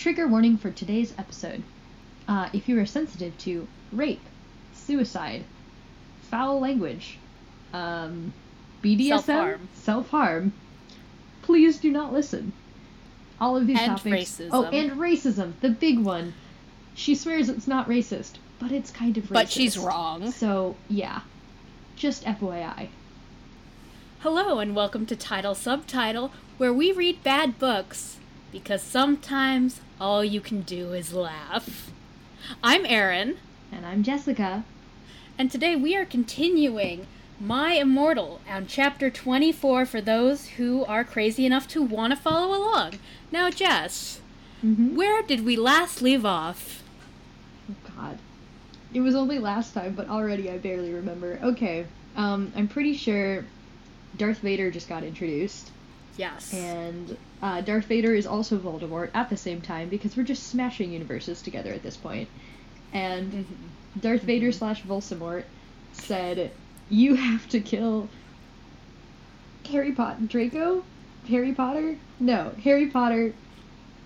[0.00, 1.62] trigger warning for today's episode.
[2.26, 4.22] Uh, if you are sensitive to rape,
[4.72, 5.44] suicide,
[6.30, 7.18] foul language,
[7.74, 8.32] um,
[8.82, 9.68] BDSM, Self-harm.
[9.74, 10.52] self-harm,
[11.42, 12.54] please do not listen.
[13.38, 14.30] All of these And topics.
[14.40, 14.48] racism.
[14.52, 16.32] Oh, and racism, the big one.
[16.94, 19.32] She swears it's not racist, but it's kind of racist.
[19.34, 20.30] But she's wrong.
[20.30, 21.20] So, yeah.
[21.96, 22.88] Just FYI.
[24.20, 28.16] Hello and welcome to Title Subtitle, where we read bad books
[28.52, 31.90] because sometimes all you can do is laugh.
[32.62, 33.36] I'm Erin,
[33.70, 34.64] And I'm Jessica.
[35.38, 37.06] and today we are continuing
[37.40, 42.56] My Immortal on chapter 24 for those who are crazy enough to want to follow
[42.56, 42.94] along.
[43.32, 44.20] Now, Jess,
[44.64, 44.94] Mm-hmm.
[44.94, 46.82] where did we last leave off?
[47.70, 48.18] Oh, God.
[48.92, 51.38] It was only last time, but already I barely remember.
[51.42, 51.86] Okay.
[52.14, 53.46] Um, I'm pretty sure
[54.18, 55.70] Darth Vader just got introduced.
[56.18, 56.52] Yes.
[56.52, 60.92] And uh, Darth Vader is also Voldemort at the same time because we're just smashing
[60.92, 62.28] universes together at this point.
[62.92, 64.00] And Mhm.
[64.00, 65.44] Darth Vader slash Voldemort
[65.92, 66.50] said,
[66.88, 68.10] "You have to kill
[69.70, 70.84] Harry Potter, Draco,
[71.28, 71.96] Harry Potter.
[72.18, 73.34] No, Harry Potter.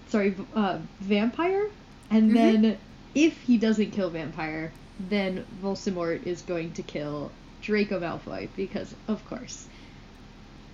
[0.08, 1.66] Sorry, uh, vampire.
[2.10, 2.34] And Mhm.
[2.34, 2.78] then
[3.14, 7.32] if he doesn't kill vampire, then Voldemort is going to kill
[7.62, 9.66] Draco Malfoy because, of course."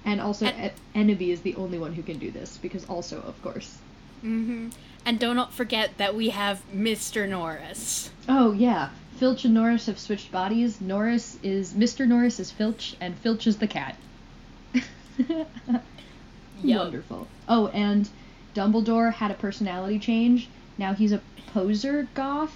[0.04, 3.40] And also, And- Enemy is the only one who can do this because, also, of
[3.42, 3.78] course.
[4.22, 4.68] hmm
[5.06, 7.28] And do not forget that we have Mr.
[7.28, 8.10] Norris.
[8.28, 10.80] Oh yeah, Filch and Norris have switched bodies.
[10.80, 12.06] Norris is Mr.
[12.06, 13.96] Norris is Filch, and Filch is the cat.
[16.62, 16.84] Yup.
[16.84, 17.26] Wonderful.
[17.48, 18.08] Oh, and
[18.54, 20.48] Dumbledore had a personality change.
[20.78, 21.20] Now he's a
[21.52, 22.54] poser goth,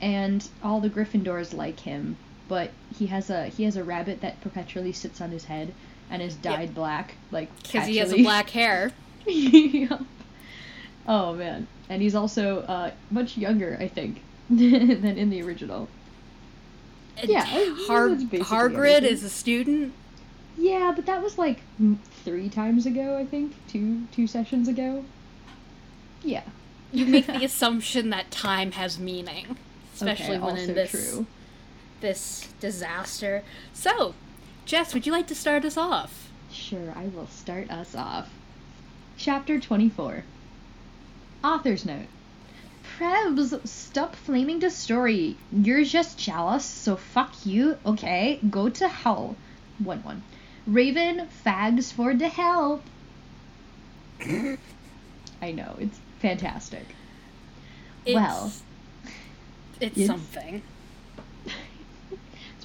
[0.00, 2.16] and all the Gryffindors like him.
[2.48, 5.72] But he has a he has a rabbit that perpetually sits on his head
[6.10, 8.92] and is dyed black, like Because he has a black hair.
[9.26, 10.02] Yup.
[11.08, 15.88] Oh man, and he's also uh, much younger, I think, than in the original.
[17.16, 19.92] And Yeah, Har- Hargrid is a student.
[20.58, 21.60] Yeah, but that was like
[22.24, 25.04] three times ago, I think, two two sessions ago.
[26.22, 26.42] Yeah,
[26.92, 29.56] You make the assumption that time has meaning,
[29.94, 31.26] especially okay, when in this true.
[32.00, 33.44] this disaster.
[33.72, 34.14] So,
[34.66, 36.28] Jess, would you like to start us off?
[36.50, 38.28] Sure, I will start us off.
[39.16, 40.24] Chapter twenty four.
[41.42, 42.06] Author's note.
[42.98, 45.36] Prebz, stop flaming the story.
[45.52, 47.78] You're just jealous, so fuck you.
[47.86, 49.36] Okay, go to hell.
[49.78, 50.22] One one.
[50.66, 52.82] Raven, fags for the help.
[54.20, 56.86] I know it's fantastic.
[58.04, 58.52] It's, Well.
[59.80, 60.06] it's Yes.
[60.08, 60.62] something.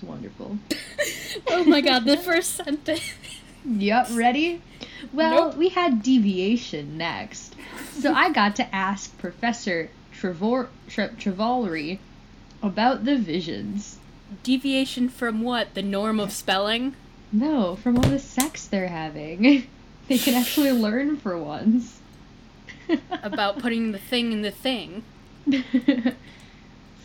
[0.02, 0.58] It's wonderful.
[1.48, 3.14] oh my god, the first sentence.
[3.64, 4.64] Yep, ready?
[5.14, 5.58] Well, Nope.
[5.58, 7.56] we had deviation next.
[8.00, 12.00] So I got to ask Professor Trevor Tre- Trevalery
[12.64, 14.00] about the visions.
[14.42, 15.76] Deviation from what?
[15.76, 16.96] The norm of spelling?
[17.32, 19.68] No, from all the sex they're having.
[20.08, 22.02] they can actually learn for once.
[23.22, 25.04] About putting the thing in the thing.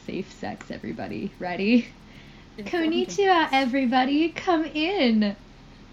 [0.06, 1.32] Safe sex, everybody.
[1.38, 1.88] Ready?
[2.58, 4.30] Konnichiwa, everybody.
[4.30, 5.36] Come in.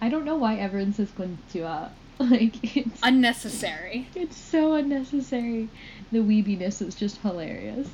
[0.02, 1.90] I don't know why everyone says konnichiwa.
[2.20, 4.08] Like, it's Unnecessary.
[4.16, 5.68] It's so unnecessary.
[6.12, 7.90] The weebiness is just hilarious.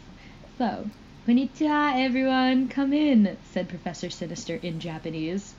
[0.57, 0.89] So,
[1.27, 5.55] konnichiwa, everyone, come in, said Professor Sinister in Japanese.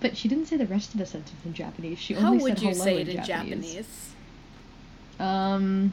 [0.00, 1.98] But she didn't say the rest of the sentence in Japanese.
[1.98, 3.74] She How only would said you hello say in it in Japanese.
[3.74, 4.14] Japanese?
[5.18, 5.92] Um,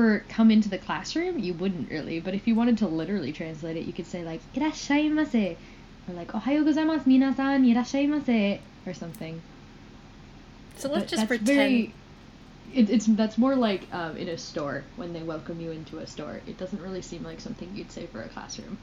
[0.00, 2.20] for come into the classroom, you wouldn't really.
[2.20, 5.56] But if you wanted to literally translate it, you could say like "irashaimase"
[6.08, 9.42] or like "Ohayo gozaimasu, minasan, irashaimase" or something.
[10.78, 11.46] So let's But just that's pretend.
[11.46, 11.94] very-
[12.72, 16.06] it, it's that's more like um, in a store when they welcome you into a
[16.06, 16.40] store.
[16.46, 18.78] It doesn't really seem like something you'd say for a classroom.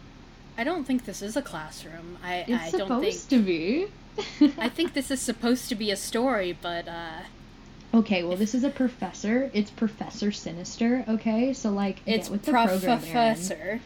[0.57, 2.17] I don't think this is a classroom.
[2.23, 3.03] I, It's I don't think.
[3.05, 3.87] It's supposed to be.
[4.59, 7.21] I think this is supposed to be a story, but uh,
[7.93, 9.49] Okay, well, this is a professor.
[9.53, 11.05] It's Professor Sinister.
[11.07, 13.79] Okay, so like it's with the program, professor.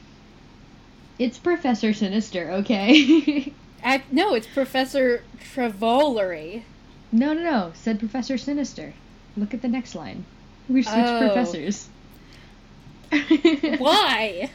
[1.19, 2.50] It's Professor Sinister.
[2.51, 3.53] Okay.
[3.86, 6.63] Ac no, it's Professor Trevalery.
[7.12, 7.71] no, no, no.
[7.75, 8.94] Said Professor Sinister.
[9.38, 10.25] Look at the next line.
[10.68, 11.19] We switched Oh.
[11.19, 11.88] professors.
[13.80, 14.50] Why?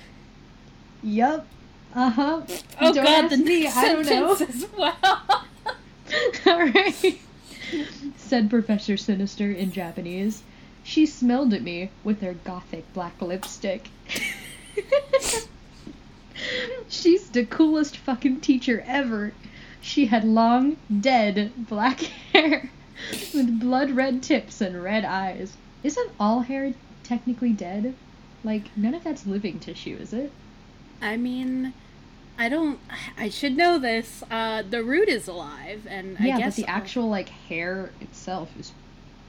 [1.03, 1.47] Yup.
[1.95, 2.43] Uh huh.
[2.81, 3.67] Oh Don't god, the me.
[3.67, 4.33] I don't know.
[4.35, 5.45] as well.
[6.47, 7.21] Alright.
[8.27, 10.43] Said Professor Sinister in Japanese.
[10.83, 13.89] She smelled at me with her gothic black lipstick.
[16.89, 19.33] She's the coolest fucking teacher ever.
[19.81, 22.01] She had long, dead black
[22.33, 22.69] hair.
[23.33, 25.57] with blood red tips and red eyes.
[25.85, 26.75] Isn't all hair
[27.05, 27.95] technically dead?
[28.43, 30.33] Like, none of that's living tissue, is it?
[31.01, 31.75] I mean,
[32.39, 32.79] I don't.
[33.17, 34.23] I should know this.
[34.31, 38.51] Uh, the root is alive, and yeah, I guess but the actual, like, hair itself
[38.59, 38.73] is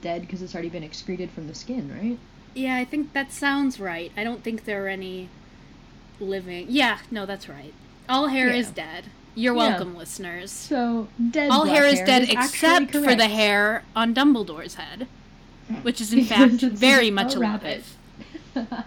[0.02, 2.18] dead because it's already been excreted from the skin, right?
[2.54, 4.12] Yeah, I think that sounds right.
[4.18, 5.30] I don't think there are any
[6.20, 6.66] living.
[6.70, 7.74] Yeah, no, that's right.
[8.10, 9.06] All hair is dead.
[9.36, 9.70] You're Yeah.
[9.70, 10.52] welcome, listeners.
[10.52, 15.08] So, dead All hair is dead actually except for the hair on Dumbledore's head,
[15.84, 17.84] which is in fact very a much rabbit.
[18.56, 18.84] alive.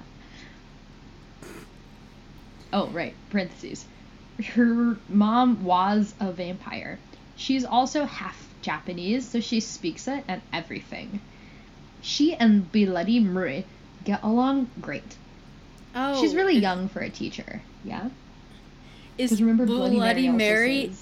[2.72, 3.14] oh, right.
[3.30, 3.86] Parentheses.
[4.42, 6.98] Her mom was a vampire.
[7.36, 11.20] She's also half Japanese, so she speaks it and everything.
[12.02, 13.64] She and Bloody Murray
[14.04, 15.16] get along great.
[15.94, 17.62] Oh, She's really young for a teacher.
[17.84, 18.10] Yeah?
[19.18, 20.92] Is Because remember Bloody, Bloody Mary, Mary?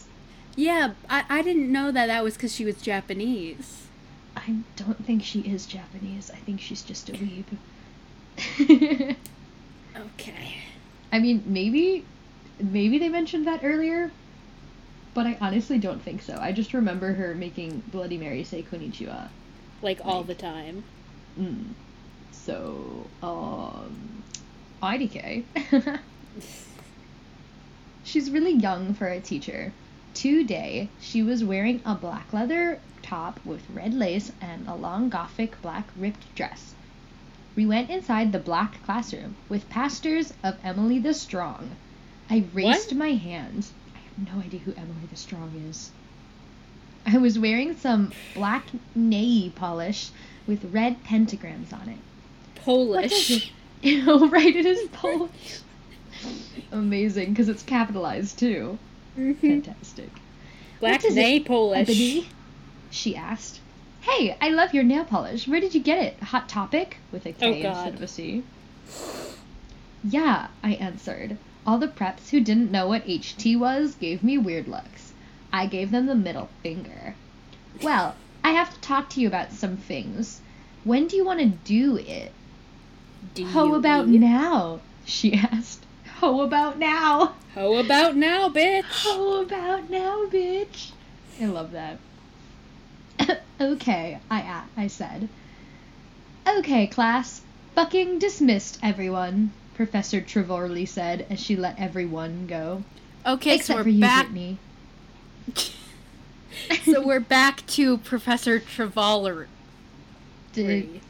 [0.56, 3.86] Yeah, I, I didn't know that that was because she was Japanese.
[4.36, 6.30] I don't think she is Japanese.
[6.30, 7.44] I think she's just a weeb.
[9.98, 10.56] Okay.
[11.10, 12.04] I mean, maybe,
[12.60, 14.10] maybe they mentioned that earlier,
[15.14, 16.36] but I honestly don't think so.
[16.40, 19.28] I just remember her making Bloody Mary say "Konnichiwa."
[19.82, 20.84] Like all the time.
[21.38, 21.64] Mm.
[22.32, 24.22] So, um,
[24.82, 25.44] IDK.
[28.04, 29.72] She's really young for a teacher.
[30.14, 35.60] Today, she was wearing a black leather top with red lace and a long gothic
[35.62, 36.74] black ripped dress.
[37.54, 41.70] We went inside the black classroom with pastors of Emily the Strong.
[42.30, 43.66] I raised my hand.
[43.94, 45.90] I have no idea who Emily the Strong is.
[47.06, 50.10] I was wearing some black nail polish
[50.46, 51.98] with red pentagrams on it.
[52.56, 53.52] Polish.
[53.84, 55.60] Oh, right, it is Polish.
[56.72, 58.78] Amazing, because it's capitalized too.
[59.16, 59.40] Mhm.
[59.40, 60.10] Fantastic.
[60.80, 61.88] Black nay Polish.
[61.88, 62.28] Ebony?
[62.90, 63.60] She asked.
[64.00, 65.48] Hey, I love your nail polish.
[65.48, 66.22] Where did you get it?
[66.22, 66.98] Hot Topic?
[67.12, 68.42] With a K Oh, instead of a C.
[70.04, 71.36] Yeah, I answered.
[71.68, 75.12] All the preps who didn't know what HT was gave me weird looks.
[75.52, 77.14] I gave them the middle finger.
[77.82, 80.40] Well, I have to talk to you about some things.
[80.84, 82.32] When do you want to do it?
[83.34, 84.80] Do How about need- now?
[85.04, 85.84] She asked.
[86.06, 87.34] How about now?
[87.54, 89.04] How about now, bitch?
[89.04, 90.92] How about now, bitch?
[91.38, 91.98] I love that.
[93.60, 95.28] okay, I I said.
[96.46, 97.42] Okay, class.
[97.74, 99.52] Fucking dismissed, everyone.
[99.78, 102.82] Professor Trevorley said as she let everyone go.
[103.24, 104.26] Okay, Except so we're back.
[106.84, 108.60] So we're back to Professor.
[110.52, 111.00] Did,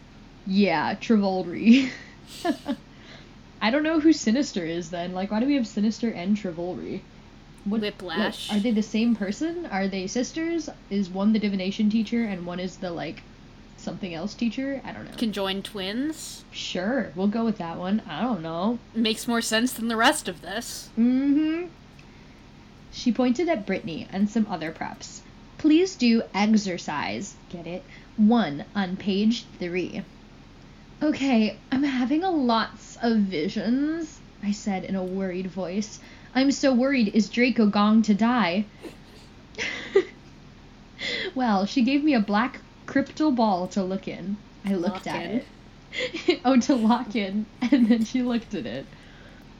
[0.46, 1.90] yeah, Trevorley.
[3.62, 5.14] I don't know who Sinister is then.
[5.14, 7.02] Like, why do we have Sinister and Trevorley?
[7.64, 8.50] What, Whiplash.
[8.50, 9.64] like, are they the same person?
[9.64, 10.68] Are they sisters?
[10.90, 13.22] Is one the divination teacher and one is the like
[13.80, 14.80] something else teacher?
[14.84, 15.16] I don't know.
[15.16, 18.02] Conjoined twins Sure, we'll go with that one.
[18.08, 18.78] I don't know.
[18.94, 20.90] makes more sense than the rest of this.
[20.98, 21.66] Mm-hmm.
[22.90, 25.20] She pointed at Brittany and some other preps.
[25.56, 27.36] Please do exercise.
[27.48, 27.84] Get it?
[28.16, 30.02] One on page three.
[31.00, 36.00] Okay, I'm having a lots of visions, I said in a worried voice.
[36.34, 38.64] I'm so worried, is Draco going to die?
[41.34, 44.36] well, she gave me a black crystal ball to look in.
[44.64, 45.44] I looked Lock at in?
[46.26, 46.40] it.
[46.44, 48.86] oh, to lock in, and then she looked at it.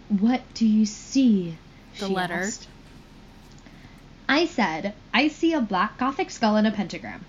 [0.09, 1.57] What do you see?
[1.99, 2.35] The she letter.
[2.35, 2.67] asked.
[4.29, 7.25] I said, I see a black gothic skull and a pentagram.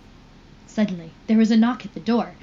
[0.67, 2.33] Suddenly, there was a knock at the door.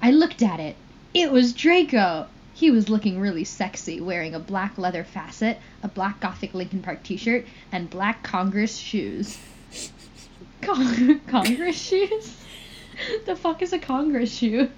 [0.00, 0.76] I looked at it.
[1.12, 2.26] It was Draco!
[2.54, 7.02] He was looking really sexy, wearing a black leather facet, a black gothic Linkin Park
[7.02, 9.38] t shirt, and black Congress shoes.
[10.62, 12.36] Con- Congress shoes?
[13.26, 14.70] the fuck is a Congress shoe?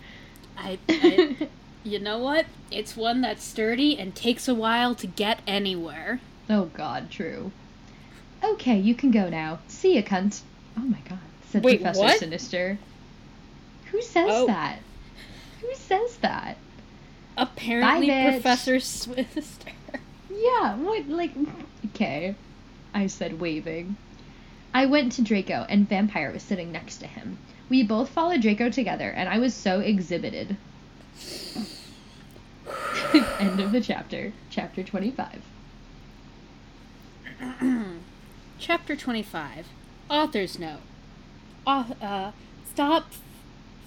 [0.56, 1.48] I, I
[1.84, 2.46] you know what?
[2.70, 6.20] It's one that's sturdy and takes a while to get anywhere.
[6.48, 7.52] Oh god, true.
[8.42, 9.60] Okay, you can go now.
[9.68, 10.40] See ya, cunt.
[10.76, 11.18] Oh my god,
[11.50, 12.18] said Wait, Professor what?
[12.18, 12.78] Sinister.
[13.86, 14.46] Who says Oh.
[14.46, 14.80] that?
[15.60, 16.56] Who says that?
[17.36, 18.30] Apparently, bitch.
[18.32, 19.72] Professor Swister.
[20.30, 21.32] Yeah, what, like,
[21.86, 22.34] okay.
[22.94, 23.96] I said, waving.
[24.74, 27.38] I went to Draco, and Vampire was sitting next to him.
[27.72, 30.58] We both followed Draco together, and I was so exhibited.
[33.40, 34.34] End of the chapter.
[34.50, 35.40] Chapter 25.
[38.58, 39.68] Chapter 25.
[40.10, 40.82] Author's Note.
[41.66, 42.32] Au- uh,
[42.70, 43.06] stop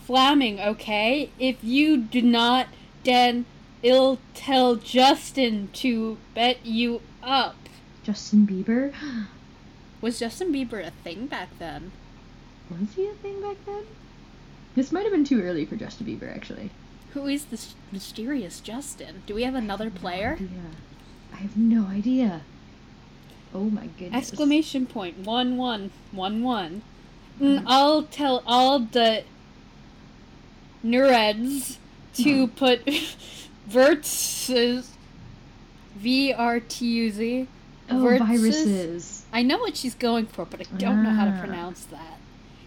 [0.08, 1.30] flamming, okay?
[1.38, 2.66] If you do not,
[3.04, 3.46] then
[3.84, 7.56] it'll tell Justin to bet you up.
[8.02, 8.96] Justin Bieber?
[10.02, 11.92] Was Justin Bieber a thing back then?
[12.70, 13.84] Was he a thing back then?
[14.76, 16.70] This might have been too early for Justin Bieber, actually.
[17.14, 19.24] Who is this mysterious Justin?
[19.26, 20.38] Do we have another player?
[20.40, 20.48] Yeah.
[21.34, 22.42] I have no idea.
[23.54, 24.30] Oh my goodness.
[24.30, 25.16] Exclamation point!
[25.16, 26.82] point one one one one.
[27.40, 29.24] Mm, I'll tell all the
[30.84, 31.78] nerds
[32.16, 32.82] to put
[33.68, 34.92] versus
[35.96, 37.48] V R T U Z.
[37.90, 39.26] Oh, viruses.
[39.32, 41.40] I know what she's going for, but I don't know how to Ah.
[41.40, 42.20] pronounce that.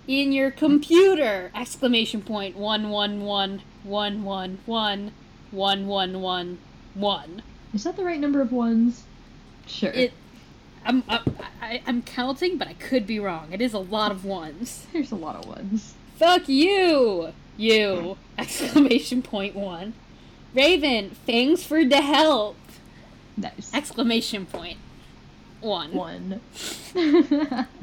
[0.09, 1.51] In your computer!
[1.55, 5.13] Exclamation point one one one one one one
[5.51, 6.59] one one one
[6.95, 7.43] one.
[7.75, 9.05] Is that the right number of ones?
[9.67, 9.91] Sure.
[9.91, 10.15] It.
[10.83, 11.21] I'm I,
[11.61, 13.53] I, I'm counting, but I could be wrong.
[13.53, 14.87] It is a lot of ones.
[14.95, 15.93] There's a lot of ones.
[16.17, 17.35] Fuck you!
[17.59, 18.17] You!
[18.39, 19.93] Exclamation point one.
[20.55, 22.57] Raven, thanks for the help!
[23.37, 23.71] Nice.
[23.75, 24.79] Exclamation point
[25.61, 25.93] one.
[25.93, 26.41] One.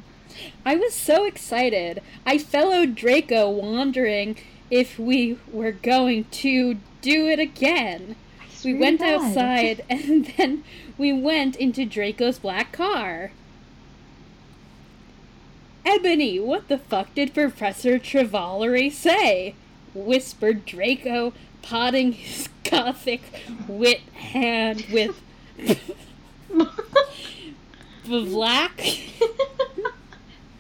[0.66, 2.02] I was so excited.
[2.26, 4.38] I followed Draco wondering
[4.70, 8.16] if we were going to do it again.
[8.64, 9.22] We went God.
[9.22, 10.64] outside and then
[10.98, 13.32] we went into Draco's black car.
[15.86, 19.54] Ebony, what the fuck did Professor Trevalery say?
[19.94, 23.22] Whispered Draco, potting his gothic
[23.68, 25.22] wit hand with
[28.08, 28.82] black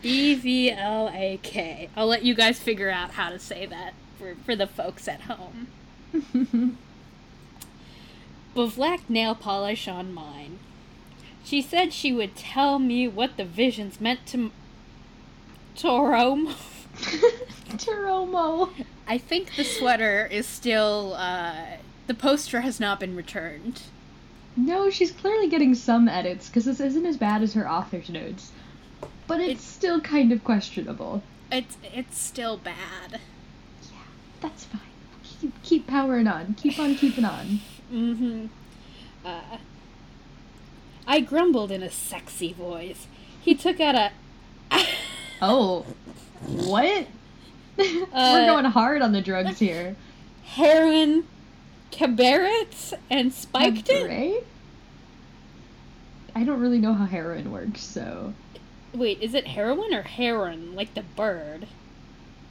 [0.06, 1.90] B V L A K.
[1.96, 5.22] I'll let you guys figure out how to say that for, for the folks at
[5.22, 5.66] home.
[8.54, 10.60] Black nail polish on mine.
[11.44, 14.52] She said she would tell me what the visions meant to
[15.76, 16.54] Toromo.
[17.70, 18.70] Taromo.
[19.08, 21.16] I think the sweater is still.
[21.18, 23.82] Uh, the poster has not been returned.
[24.56, 28.52] No, she's clearly getting some edits because this isn't as bad as her author's notes.
[29.27, 31.24] But it's, It's- still kind of questionable.
[31.51, 33.20] It's it's still bad.
[33.84, 33.98] Yeah,
[34.41, 34.82] that's fine.
[35.24, 36.55] Keep, keep powering on.
[36.55, 37.60] Keep on keeping on.
[37.94, 38.48] Mm-hmm.
[39.24, 39.58] Uh,
[41.05, 43.05] I grumbled in a sexy voice.
[43.39, 44.12] He took out a.
[45.41, 45.86] Oh,
[46.48, 47.05] what?
[47.77, 49.96] We're Uh, going hard on the drugs here.
[50.46, 51.25] heroin
[51.91, 52.67] cabaret
[53.12, 54.46] and spiked it.
[56.34, 58.34] I don't really know how heroin works, so
[58.96, 61.68] Wait, is it heroin or heron, like the bird?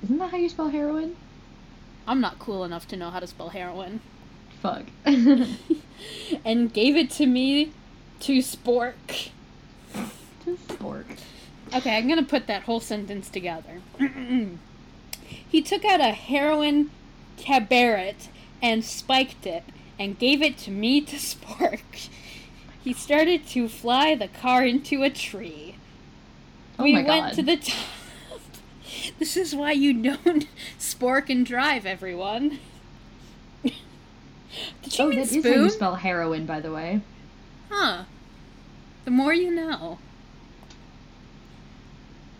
[0.02, 1.16] isn't that how you spell heroin?
[2.06, 4.00] I'm not cool enough to know how to spell heroin.
[4.60, 4.84] Fuck.
[6.44, 7.72] And gave it to me
[8.20, 9.30] to spork.
[10.44, 11.06] Just sport.
[11.74, 13.80] Okay, I'm gonna put that whole sentence together.
[15.48, 16.90] he took out a heroin
[17.36, 18.16] cabaret
[18.60, 19.64] and spiked it
[19.98, 22.08] and gave it to me to spork.
[22.82, 25.76] He started to fly the car into a tree.
[26.78, 27.34] Oh we my went god.
[27.34, 27.76] to the top.
[29.18, 30.46] This is why you don't
[30.78, 32.58] spork and drive, everyone.
[33.62, 33.74] Did
[34.98, 37.00] you oh, that is how you spell heroin, by the way.
[37.70, 38.04] Huh.
[39.04, 39.98] The more you know.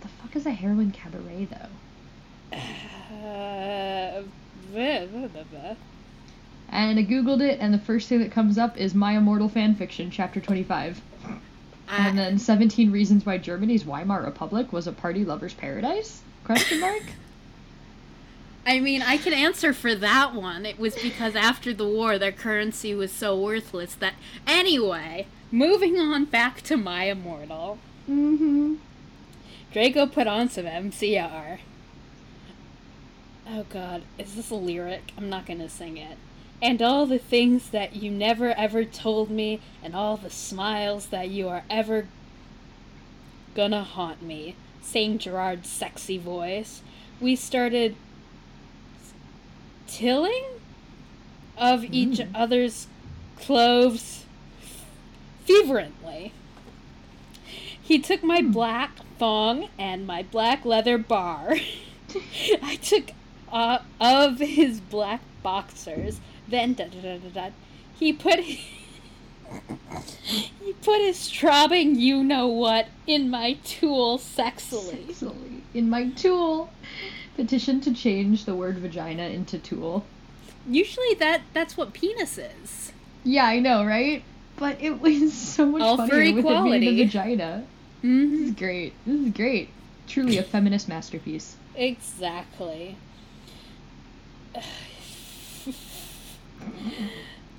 [0.00, 2.56] The fuck is a heroin cabaret, though?
[2.56, 4.22] Uh,
[4.72, 5.76] bleh, bleh, bleh.
[6.70, 10.10] And I googled it, and the first thing that comes up is My Immortal Fanfiction,
[10.10, 11.00] Chapter 25.
[11.88, 16.22] I- And then 17 Reasons Why Germany's Weimar Republic was a party lover's paradise?
[16.44, 17.02] Question mark?
[18.66, 20.64] I mean, I can answer for that one.
[20.64, 24.14] It was because after the war, their currency was so worthless that.
[24.46, 27.78] Anyway, moving on back to My Immortal.
[28.08, 28.76] mm-hmm.
[29.70, 31.58] Draco put on some MCR.
[33.46, 35.12] Oh god, is this a lyric?
[35.18, 36.16] I'm not gonna sing it.
[36.62, 41.28] And all the things that you never ever told me, and all the smiles that
[41.28, 42.06] you are ever
[43.54, 46.82] gonna haunt me, sang Gerard's sexy voice.
[47.20, 47.96] We started
[49.86, 50.44] tilling
[51.56, 52.28] of each Mm.
[52.34, 52.86] other's
[53.36, 54.24] cloves
[55.46, 56.32] fervently.
[57.80, 61.56] He took my black thong and my black leather bar.
[62.62, 63.10] I took
[63.52, 66.20] uh, of his black boxers.
[66.48, 67.50] Then da da da da da.
[67.98, 68.72] He put he
[70.82, 75.06] put his strapping you know what in my tool sexily.
[75.08, 75.60] Sexily.
[75.72, 76.70] In my tool.
[77.36, 80.04] Petition to change the word vagina into tool.
[80.68, 82.92] Usually that that's what penis is.
[83.24, 84.22] Yeah, I know, right?
[84.56, 87.64] But it was so much All for funnier with it being a vagina.
[88.02, 88.44] This Mm-hmm.
[88.44, 88.92] is great.
[89.06, 89.70] This is great.
[90.06, 91.56] Truly a feminist masterpiece.
[91.74, 92.96] Exactly.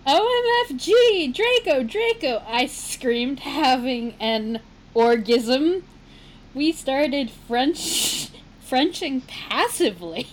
[0.06, 1.34] OMFG!
[1.34, 1.84] Draco!
[1.84, 2.44] Draco!
[2.48, 4.60] I screamed, having an
[4.94, 5.84] orgasm.
[6.54, 8.30] We started French
[8.62, 10.28] Frenching passively.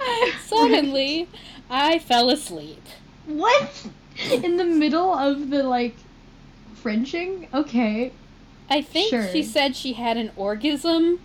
[0.46, 1.28] Suddenly,
[1.68, 2.82] I fell asleep.
[3.26, 3.86] What?
[4.30, 5.96] In the middle of the like
[6.74, 7.48] Frenching?
[7.52, 8.12] Okay.
[8.70, 9.28] I think Sure.
[9.28, 11.20] she said she had an orgasm,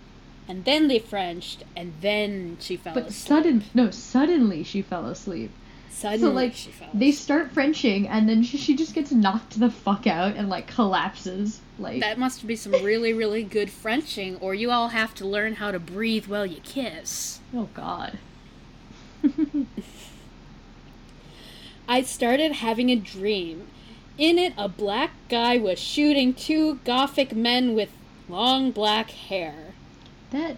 [0.48, 3.28] and then they Frenched, and then she fell But asleep.
[3.28, 5.50] But sudden no, suddenly she fell asleep.
[5.90, 6.54] Suddenly, so like
[6.94, 10.66] they start Frenching and then she, she just gets knocked the fuck out and like
[10.66, 11.60] collapses.
[11.78, 15.54] Like That must be some really, really good Frenching, or you all have to learn
[15.56, 17.40] how to breathe while you kiss.
[17.54, 18.18] oh god.
[21.88, 23.66] I started having a dream.
[24.16, 27.90] In it, a black guy was shooting two gothic men with
[28.28, 29.74] long black hair.
[30.30, 30.56] that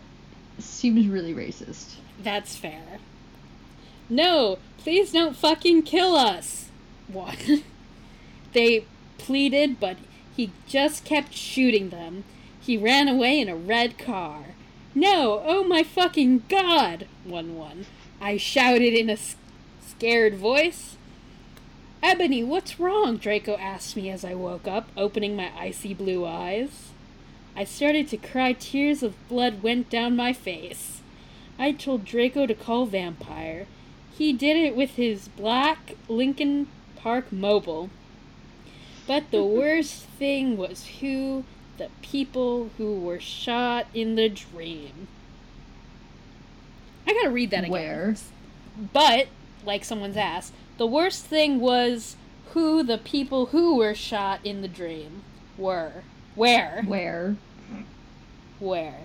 [0.58, 1.94] seems really racist.
[2.22, 2.98] That's fair.
[4.12, 6.68] No, please don't fucking kill us.
[7.08, 7.48] What?
[8.52, 8.84] they
[9.16, 9.96] pleaded, but
[10.36, 12.24] he just kept shooting them.
[12.60, 14.48] He ran away in a red car.
[14.94, 17.06] No, oh my fucking god!
[17.24, 17.86] 1 1.
[18.20, 19.16] I shouted in a
[19.80, 20.98] scared voice.
[22.02, 23.16] Ebony, what's wrong?
[23.16, 26.90] Draco asked me as I woke up, opening my icy blue eyes.
[27.56, 31.00] I started to cry, tears of blood went down my face.
[31.58, 33.66] I told Draco to call Vampire.
[34.16, 37.90] He did it with his black Linkin Park mobile.
[39.06, 41.44] But the worst thing was who
[41.78, 45.08] the people who were shot in the dream.
[47.06, 47.70] I gotta read that again.
[47.70, 48.16] Where?
[48.92, 49.28] But,
[49.64, 52.16] like someone's asked, the worst thing was
[52.52, 55.22] who the people who were shot in the dream
[55.56, 56.04] were.
[56.34, 56.82] Where?
[56.86, 57.36] Where?
[58.58, 59.00] Where?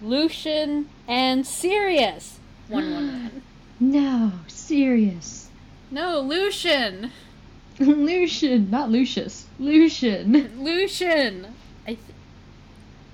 [0.00, 2.38] Lucian and Sirius.
[2.68, 3.42] 111.
[3.78, 5.48] No, serious.
[5.90, 7.12] No, Lucian!
[7.78, 9.46] Lucian, not Lucius.
[9.58, 10.62] Lucian.
[10.64, 11.54] Lucian!
[11.84, 11.98] I th-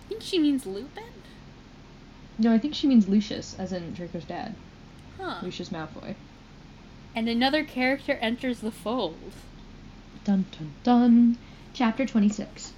[0.08, 1.02] think she means Lupin?
[2.38, 4.54] No, I think she means Lucius, as in Draco's dad.
[5.18, 5.40] Huh.
[5.42, 6.14] Lucius Malfoy.
[7.14, 9.16] And another character enters the fold.
[10.24, 11.38] Dun dun dun.
[11.74, 12.72] Chapter 26.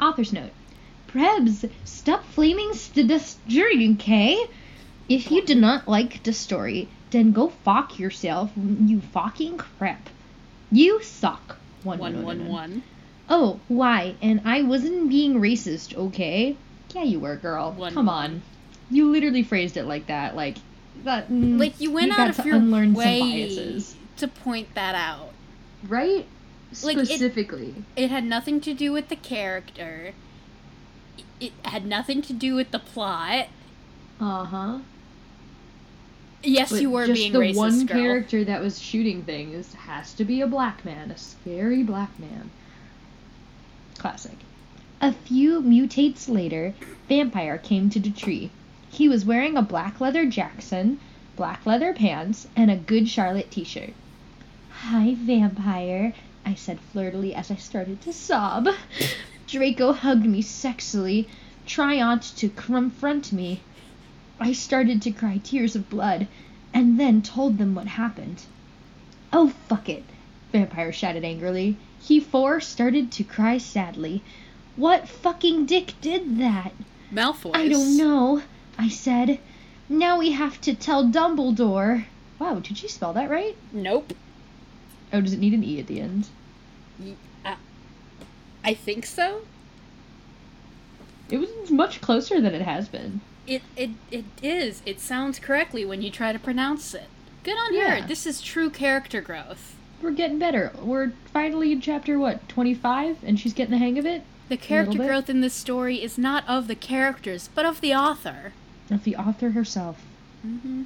[0.00, 0.52] Author's note.
[1.06, 4.46] Prebs, stop flaming st- the okay?
[5.08, 10.08] If you do not like the story, then go fuck yourself, you fucking crap.
[10.70, 11.56] You suck.
[11.82, 12.48] One, one, one, one.
[12.48, 12.82] 111.
[13.28, 14.14] Oh, why?
[14.20, 16.56] And I wasn't being racist, okay?
[16.94, 17.72] Yeah, you were, girl.
[17.72, 18.14] One, Come one.
[18.24, 18.42] on.
[18.90, 20.34] You literally phrased it like that.
[20.36, 20.56] Like,
[21.04, 21.28] that.
[21.30, 22.58] mm, Like, you went got out of your
[22.92, 23.80] way
[24.16, 25.30] to point that out.
[25.86, 26.26] Right?
[26.82, 27.74] Like, it- Specifically.
[27.96, 30.12] It had nothing to do with the character.
[31.40, 33.46] It had nothing to do with the plot.
[34.20, 34.78] Uh huh.
[36.42, 37.96] Yes, But you were just being the racist, one girl.
[37.96, 42.50] character that was shooting things has to be a black man, a scary black man.
[43.98, 44.36] Classic.
[45.02, 46.74] A few mutates later,
[47.08, 48.50] Vampire came to the tree.
[48.90, 50.98] He was wearing a black leather Jackson,
[51.36, 53.92] black leather pants, and a Good Charlotte t-shirt.
[54.70, 58.68] Hi, Vampire, I said flirtily as I started to sob.
[59.46, 61.26] Draco hugged me sexily,
[61.66, 63.60] trying to confront me.
[64.40, 66.26] I started to cry tears of blood,
[66.72, 68.44] and then told them what happened.
[69.32, 70.04] Oh, fuck it,
[70.50, 71.76] Vampire shouted angrily.
[72.00, 74.22] He four started to cry sadly.
[74.76, 76.72] What fucking dick did that?
[77.12, 77.54] Malfoy.
[77.54, 78.42] I don't know,
[78.78, 79.38] I said.
[79.88, 82.06] Now we have to tell Dumbledore.
[82.38, 83.56] Wow, did she spell that right?
[83.72, 84.14] Nope.
[85.12, 86.28] Oh, does it need an E at the end?
[87.44, 87.56] Uh,
[88.64, 89.42] I think so.
[91.28, 93.20] It was much closer than it has been.
[93.50, 94.80] It it it is.
[94.86, 97.08] It sounds correctly when you try to pronounce it.
[97.42, 98.02] Good on Yeah.
[98.02, 98.06] her.
[98.06, 99.74] This is true character growth.
[100.00, 100.70] We're getting better.
[100.80, 103.18] We're finally in chapter, what, 25?
[103.24, 104.22] And she's getting the hang of it?
[104.48, 108.52] The character growth in this story is not of the characters, but of the author.
[108.88, 110.00] Of the author herself.
[110.46, 110.84] Mm-hmm.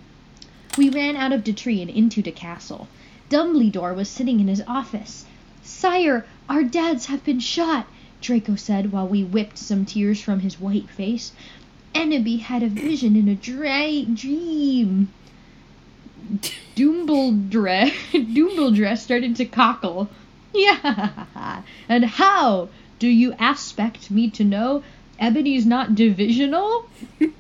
[0.79, 2.88] We ran out of the tree and into the castle.
[3.29, 5.27] Dumbledore was sitting in his office.
[5.62, 7.87] Sire, our dads have been shot,
[8.22, 11.33] Draco said while we whipped some tears from his white face.
[11.94, 15.09] Enemy had a vision in a dra- dream.
[16.76, 20.09] Dumbledore, Dumbledore started to cockle.
[20.52, 24.83] Yeah, and how do you expect me to know?
[25.18, 26.88] Ebony's not divisional.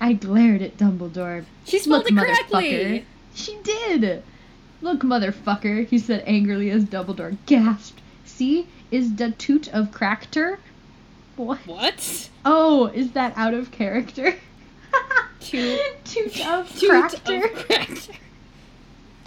[0.00, 1.44] I glared at Dumbledore.
[1.64, 2.50] She spelled Look, it motherfucker.
[2.50, 3.06] correctly.
[3.34, 4.22] She did.
[4.80, 8.00] Look, motherfucker, he said angrily as Dumbledore gasped.
[8.24, 10.58] See, is the toot of Crackter?
[11.36, 11.58] What?
[11.66, 12.30] What?
[12.44, 14.34] Oh, is that out of character?
[15.40, 18.08] Toot- toot of Toot of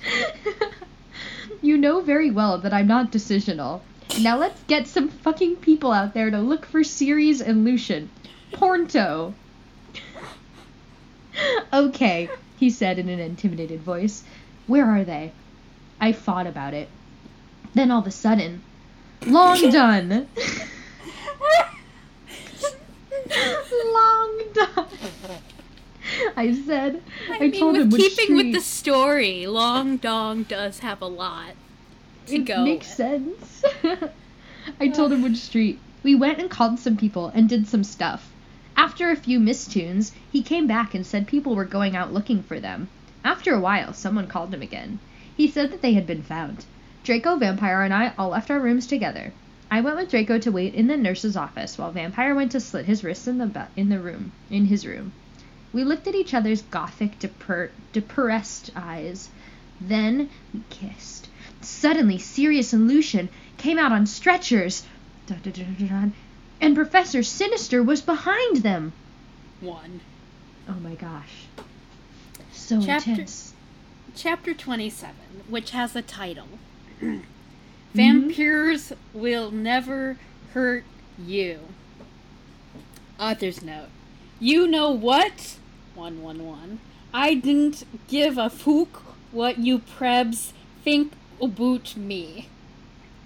[1.61, 3.81] you know very well that I'm not decisional.
[4.21, 8.09] Now let's get some fucking people out there to look for Ceres and Lucian.
[8.53, 9.33] Pornto.
[11.73, 14.23] okay, he said in an intimidated voice.
[14.65, 15.33] Where are they?
[15.99, 16.89] I thought about it.
[17.73, 18.63] Then all of a sudden,
[19.25, 20.27] long done.
[23.93, 24.87] long done.
[26.35, 27.01] I said.
[27.29, 31.01] I, I, mean, told with him which keeping with the story, Long Dong does have
[31.01, 31.53] a lot
[32.27, 32.63] to it go.
[32.63, 33.63] makes sense.
[34.79, 35.79] I told him which street.
[36.03, 38.31] We went and called some people and did some stuff.
[38.75, 42.59] After a few mistunes, he came back and said people were going out looking for
[42.59, 42.89] them.
[43.23, 44.99] After a while, someone called him again.
[45.35, 46.65] He said that they had been found.
[47.03, 49.33] Draco, Vampire, and I all left our rooms together.
[49.69, 52.85] I went with Draco to wait in the nurse's office while Vampire went to slit
[52.85, 55.11] his wrists in the be- in the room in his room.
[55.73, 59.29] We looked at each other's gothic, depre- depressed eyes.
[59.81, 61.27] Then we kissed.
[61.61, 64.85] Suddenly, Sirius and Lucian came out on stretchers.
[66.61, 68.93] And Professor Sinister was behind them.
[69.59, 69.99] One.
[70.69, 71.45] Oh my gosh.
[72.51, 73.53] So Chapter- intense.
[74.15, 75.15] Chapter 27,
[75.49, 76.47] which has a title
[77.97, 78.27] Mm-hmm.
[78.27, 80.17] Vampires Will Never
[80.53, 80.83] Hurt
[81.17, 81.59] You.
[83.19, 83.89] Author's note.
[84.39, 85.57] You know what?
[85.95, 86.79] 111.
[87.11, 92.49] I didn't give a fook what you prebs think about me.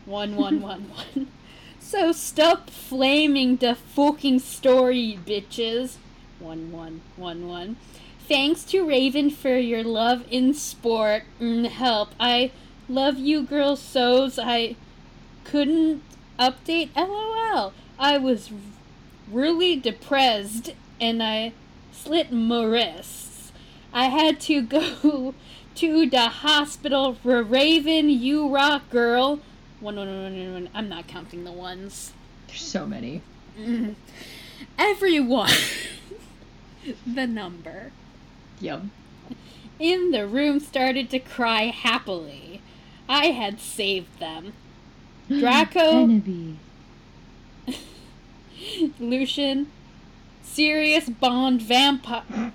[0.06, 1.28] 1111.
[1.80, 5.98] so stop flaming the fucking story, bitches.
[6.40, 7.76] 1111.
[8.28, 12.16] Thanks to Raven for your love in sport and help.
[12.18, 12.52] I
[12.92, 14.76] love you girls so's I
[15.44, 16.04] couldn't
[16.38, 17.74] update LOL.
[17.98, 18.52] I was
[19.32, 21.54] really depressed and I
[21.92, 23.52] slit my wrists.
[23.94, 25.34] I had to go
[25.76, 29.40] to the hospital for Raven, you rock girl.
[29.80, 30.70] One, one, one, one, one.
[30.74, 32.14] I'm not counting the ones.
[32.48, 33.22] There's so many.
[33.60, 33.96] Mm.
[34.78, 35.52] Everyone.
[37.08, 37.92] the number.
[38.60, 38.84] Yep.
[39.80, 42.62] In the room started to cry happily.
[43.12, 44.54] I had saved them.
[45.28, 46.08] Draco-
[49.02, 49.68] Lucian,
[50.42, 52.54] Serious Bond Vampire.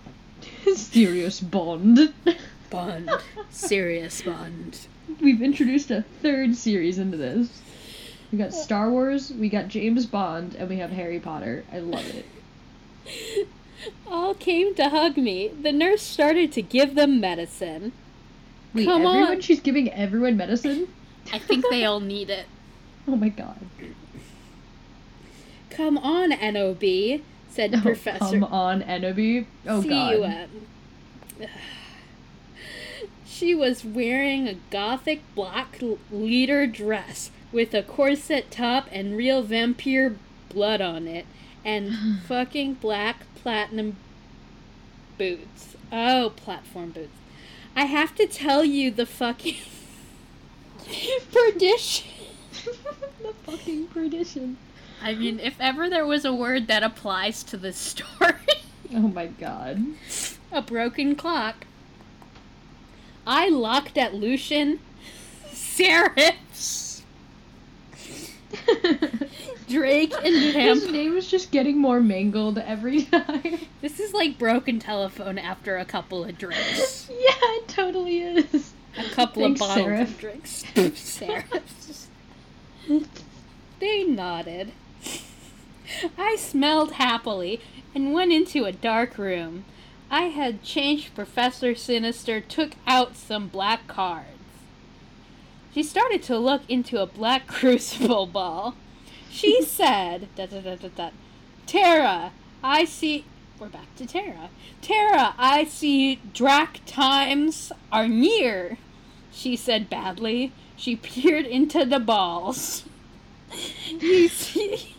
[0.74, 2.14] Serious Bond.
[2.70, 3.10] Bond.
[3.50, 4.86] Serious Bond.
[5.20, 7.60] We've introduced a third series into this.
[8.32, 11.64] We got Star Wars, we got James Bond, and we have Harry Potter.
[11.70, 13.46] I love it.
[14.06, 15.48] All came to hug me.
[15.48, 17.92] The nurse started to give them medicine.
[18.74, 19.28] Wait, Come everyone?
[19.36, 19.40] on.
[19.40, 20.88] She's giving everyone medicine?
[21.32, 22.46] I think they all need it.
[23.08, 23.58] Oh my god.
[25.70, 28.18] Come on, NOB, said Oh, Professor.
[28.18, 29.46] come on, Enoby.
[29.66, 30.12] Oh god.
[30.12, 30.48] C-U-M.
[33.26, 35.78] She was wearing a gothic black
[36.10, 40.16] leader dress with a corset top and real vampire
[40.48, 41.26] blood on it,
[41.62, 43.96] and fucking black platinum
[45.18, 45.76] boots.
[45.92, 47.10] Oh, platform boots.
[47.76, 49.56] I have to tell you the fucking
[51.32, 52.06] perdition.
[53.22, 54.56] the fucking perdition.
[55.02, 58.34] I mean, if ever there was a word that applies to this story,
[58.94, 59.84] Oh my god.
[60.50, 61.66] a broken clock.
[63.26, 64.78] I locked at Lucian,
[65.52, 67.02] Serifs,
[69.68, 70.92] Drake, and His Vamp.
[70.92, 73.58] name is just getting more mangled every time.
[73.80, 77.08] This is like broken telephone after a couple of drinks.
[77.10, 78.72] yeah, it totally is.
[78.98, 80.10] A couple Thanks, of bottles Seraph.
[80.10, 80.64] of drinks.
[80.74, 82.06] Serifs.
[83.80, 84.72] They nodded.
[86.18, 87.60] I smelled happily
[87.94, 89.64] and went into a dark room.
[90.10, 94.28] I had changed Professor Sinister, took out some black cards.
[95.74, 98.74] She started to look into a black crucible ball.
[99.36, 101.10] She said, da, da, da, da, da,
[101.66, 102.32] Tara,
[102.64, 103.26] I see.
[103.58, 104.48] We're back to Tara.
[104.80, 108.78] Tara, I see Drac times are near.
[109.30, 110.54] She said badly.
[110.74, 112.86] She peered into the balls.
[113.90, 114.94] you see.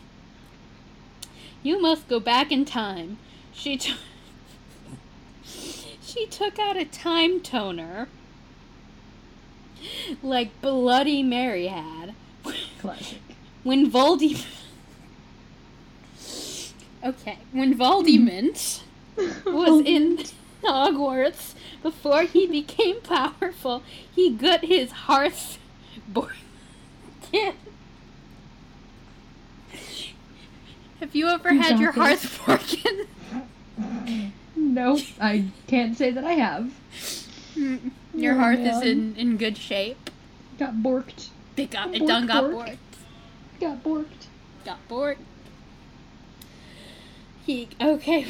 [1.63, 3.17] You must go back in time.
[3.53, 3.95] She t-
[5.43, 8.07] She took out a time toner
[10.21, 12.13] like Bloody Mary had.
[13.67, 14.45] When Voldy
[17.03, 18.79] Okay, when Voldemort
[19.19, 19.53] hmm.
[19.53, 20.23] was in
[20.63, 21.53] Hogwarts
[21.83, 23.83] before he became powerful,
[24.15, 25.59] he got his hearth
[26.07, 26.37] broken.
[31.01, 33.05] Have you ever had your hearth broken?
[34.55, 36.71] No, I can't say that I have.
[38.13, 40.09] Your Oh, hearth is in, in good shape.
[40.57, 41.27] Got borked.
[41.57, 42.67] It got it done got bork.
[42.67, 42.77] borked.
[43.59, 44.27] Got borked.
[44.65, 45.17] Got borked.
[47.45, 48.25] He okay.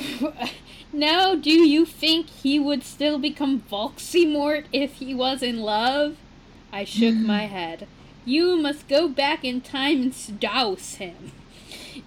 [0.94, 6.18] now, do you think he would still become Volxymort if he was in love?
[6.72, 7.88] I shook my head.
[8.26, 11.32] You must go back in time and douse him.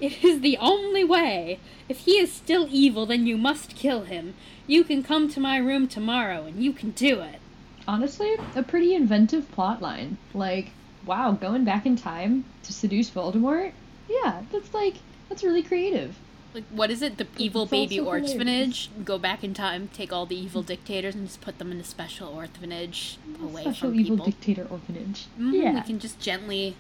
[0.01, 1.59] It is the only way.
[1.89, 4.35] If he is still evil, then you must kill him.
[4.69, 7.41] You can come to my room tomorrow, and you can do it.
[7.89, 10.17] Honestly, a pretty inventive plot line.
[10.33, 10.71] Like,
[11.05, 13.73] wow, going back in time to seduce Voldemort?
[14.09, 14.95] Yeah, that's like,
[15.29, 16.17] that's really creative.
[16.53, 17.17] Like, what is it?
[17.19, 18.33] The evil It's baby hilarious.
[18.33, 18.91] orphanage?
[19.05, 21.85] Go back in time, take all the evil dictators, and just put them in a
[21.85, 24.27] special orphanage away Special from evil people.
[24.27, 25.27] dictator orphanage.
[25.39, 25.75] Mhm, Yeah.
[25.75, 26.75] We can just gently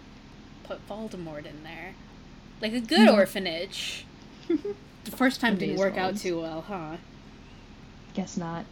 [0.65, 1.95] put Voldemort in there.
[2.61, 3.15] Like a good No.
[3.15, 4.05] orphanage.
[5.05, 6.99] The first time didn't work out too well, huh?
[8.13, 8.67] Guess not.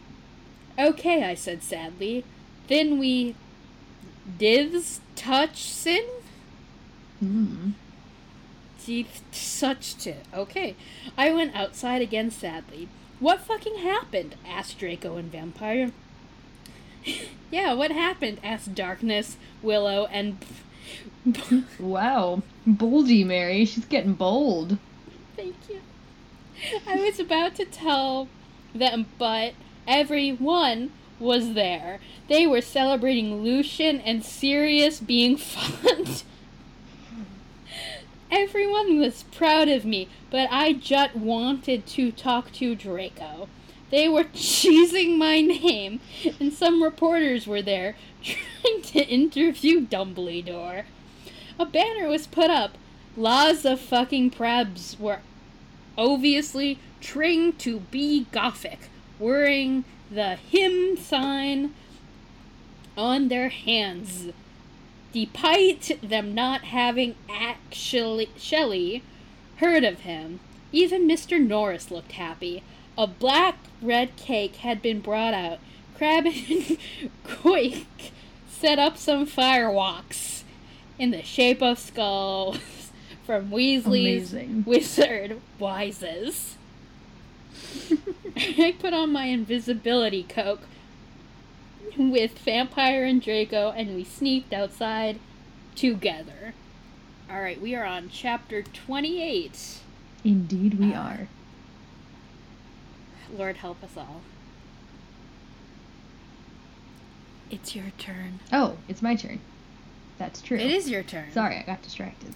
[0.77, 2.23] Okay, I said sadly.
[2.67, 3.33] Then we.
[4.37, 6.03] Divs touch sin?
[7.19, 7.71] Hmm.
[8.83, 10.15] Teeth such to.
[10.33, 10.75] Okay.
[11.17, 12.87] I went outside again sadly.
[13.19, 14.35] What fucking happened?
[14.47, 15.91] asked Draco and Vampire.
[17.51, 18.39] yeah, what happened?
[18.43, 20.37] asked Darkness, Willow, and.
[21.79, 22.41] Wow.
[22.67, 23.65] Boldy, Mary.
[23.65, 24.77] She's getting bold.
[25.35, 25.81] Thank you.
[26.87, 28.27] I was about to tell
[28.73, 29.53] them, but
[29.87, 31.99] everyone was there.
[32.27, 36.05] They were celebrating Lucian and Sirius being fun.
[38.31, 43.49] Everyone was proud of me, but I just wanted to talk to Draco.
[43.89, 45.99] They were cheesing my name,
[46.39, 50.83] and some reporters were there trying to interview Dumbledore.
[51.57, 52.77] A banner was put up.
[53.17, 55.19] Laws of fucking Prebs were
[55.97, 61.73] obviously trained to be Gothic, wearing the hymn sign
[62.95, 64.27] on their hands.
[65.11, 69.03] Despite them not having actually Shelley
[69.57, 70.39] heard of him,
[70.71, 71.41] even Mr.
[71.41, 72.63] Norris looked happy.
[72.97, 75.59] A black red cake had been brought out.
[75.97, 76.77] Crab and
[77.23, 78.11] Quake
[78.47, 80.43] set up some firewalks
[80.97, 82.59] in the shape of skulls
[83.25, 84.63] from Weasley's Amazing.
[84.67, 86.53] wizard wises.
[88.37, 90.61] I put on my invisibility cloak
[91.97, 95.19] with Vampire and Draco, and we sneaked outside
[95.75, 96.53] together.
[97.29, 99.79] Alright, we are on chapter 28.
[100.23, 101.27] Indeed, we Uh, are.
[103.35, 104.21] Lord help us all.
[107.51, 108.39] It's your turn.
[108.51, 109.39] Oh, it's my turn.
[110.17, 110.57] That's true.
[110.57, 111.31] It is your turn.
[111.31, 112.35] Sorry, I got distracted.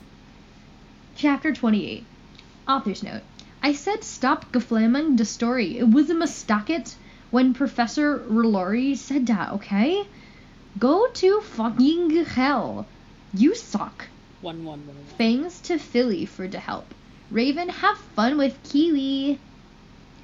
[1.16, 2.06] Chapter 28.
[2.68, 3.22] Author's note.
[3.62, 5.78] I said stop geflamming the story.
[5.78, 6.86] It was a mistake
[7.34, 10.06] when Professor Relori said that, okay?
[10.78, 12.86] Go to fucking hell.
[13.34, 14.06] You suck.
[14.42, 15.06] One, one, one, one.
[15.18, 16.94] Thanks to Philly for the help.
[17.32, 19.40] Raven, have fun with Kiwi.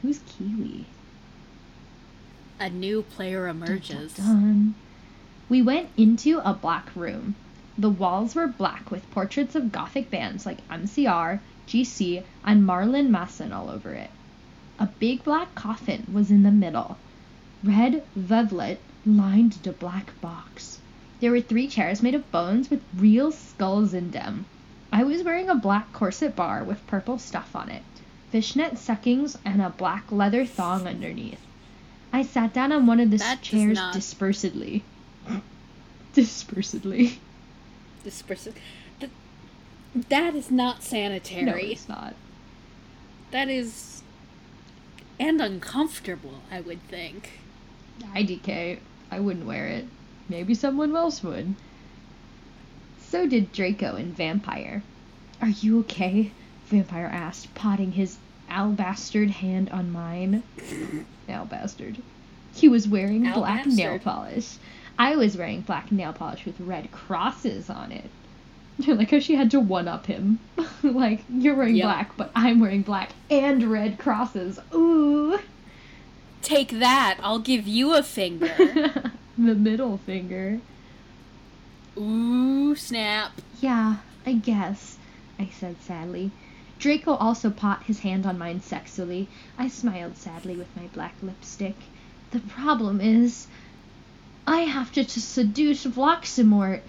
[0.04, 0.86] Who's Kiwi?
[2.60, 4.14] A new player Dun, dun, emerges.
[4.14, 4.76] dun.
[5.50, 7.34] We went into a black room.
[7.76, 13.52] The walls were black with portraits of gothic bands like MCR, GC, and Marlon Manson
[13.52, 14.12] all over it.
[14.80, 16.98] A big black coffin was in the middle.
[17.64, 20.80] Red velvet lined the black box.
[21.20, 24.46] There were three chairs made of bones with real skulls in them.
[24.92, 27.84] I was wearing a black corset bar with purple stuff on it,
[28.32, 31.42] fishnet stockings, and a black leather thong underneath.
[32.14, 34.82] I sat down on one of the That chairs not- dispersedly.
[36.16, 37.20] dispersedly.
[38.04, 38.48] Disperse.
[39.00, 39.12] Th-
[40.10, 41.44] that is not sanitary.
[41.44, 42.14] No, it's not.
[43.32, 44.02] that is.
[45.20, 47.32] And uncomfortable, I would think.
[48.16, 48.80] IDK.
[49.12, 49.86] I wouldn't wear it.
[50.30, 51.56] Maybe someone else would.
[53.00, 54.84] So did Draco and Vampire.
[55.42, 56.32] Are you okay?
[56.68, 58.18] Vampire asked, potting his
[58.50, 60.44] albastard hand on mine.
[61.28, 62.02] albastard.
[62.54, 64.58] He was wearing black nail polish.
[64.98, 68.10] I was wearing black nail polish with red crosses on it.
[68.88, 70.40] like how she had to one up him.
[70.84, 71.86] like, you're wearing Yep.
[71.86, 74.60] black, but I'm wearing black and red crosses.
[74.74, 75.40] Ooh.
[76.42, 78.48] Take that, I'll give you a finger.
[79.38, 80.60] the middle finger.
[81.98, 83.34] Ooh, snap.
[83.60, 84.98] Yeah, I guess,
[85.38, 86.32] I said sadly.
[86.80, 89.28] Draco also put his hand on mine sexily.
[89.58, 91.76] I smiled sadly with my black lipstick.
[92.32, 93.48] The problem is,
[94.48, 96.82] I have to, to seduce Voximort.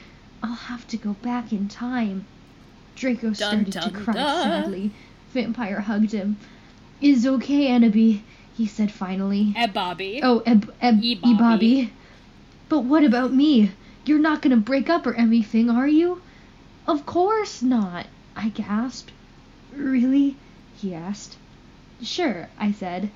[0.42, 2.26] I'll have to go back in time.
[2.96, 4.62] Draco started to dun, cry dun.
[4.62, 4.90] sadly.
[5.32, 6.36] Vampire hugged him.
[7.00, 8.22] Is okay, Annabie,
[8.56, 9.52] he said finally.
[9.56, 10.20] Eh, Bobby.
[10.22, 11.20] Oh, Eb, Eb, E.
[11.24, 11.34] E.
[11.34, 11.92] Bobby.
[12.68, 13.72] But what about me?
[14.04, 16.20] You're not gonna break up or anything, are you?
[16.86, 19.12] Of course not, I gasped.
[19.74, 20.36] Really?
[20.76, 21.36] He asked.
[22.02, 23.10] Sure, I said.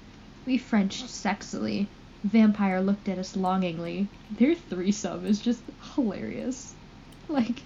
[0.47, 1.87] We Frenched sexily.
[2.23, 4.09] Vampire looked at us longingly.
[4.31, 5.63] Their threesome is just
[5.95, 6.75] hilarious.
[7.29, 7.63] Like,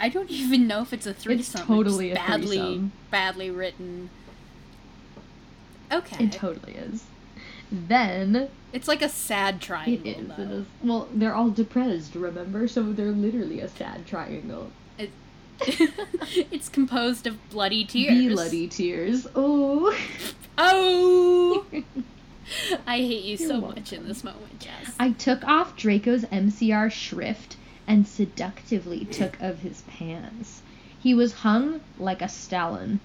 [0.00, 1.40] I don't even know if it's a threesome.
[1.60, 2.92] It's totally it's a badly, threesome.
[3.10, 4.10] badly written.
[5.90, 6.24] Okay.
[6.24, 7.04] it totally is.
[7.70, 10.06] Then it's like a sad triangle.
[10.06, 10.16] is.
[10.38, 10.66] It is.
[10.82, 12.68] Well, they're all depressed, remember?
[12.68, 14.70] So they're literally a sad triangle.
[14.98, 15.10] It-
[16.50, 18.32] it's composed of bloody tears.
[18.34, 19.26] Bloody tears.
[19.34, 19.96] Oh.
[20.60, 21.66] Oh!
[22.84, 23.78] I hate you You're so welcome.
[23.80, 24.92] much in this moment, Jess.
[24.98, 27.56] I took off Draco's MCR shrift
[27.88, 30.60] and seductively took of his pants.
[31.00, 33.00] He was hung like a Stalin.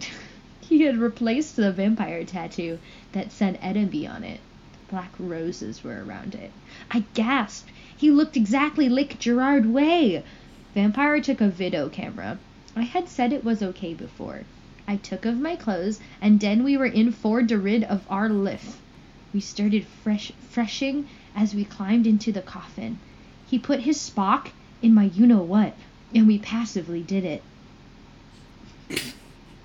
[0.62, 2.78] he had replaced the vampire tattoo
[3.12, 4.40] that said Enoby on it.
[4.88, 6.50] Black roses were around it.
[6.90, 7.68] I gasped.
[7.94, 10.24] He looked exactly like Gerard Way.
[10.72, 12.38] Vampire took a video camera.
[12.74, 14.44] I had said it was okay before.
[14.88, 18.30] I took of my clothes, and then we were in for de rid of our
[18.30, 18.80] liff.
[19.34, 22.98] We started fresh freshing as we climbed into the coffin.
[23.50, 25.74] He put his Spock in my you know what,
[26.14, 27.42] and we passively did it.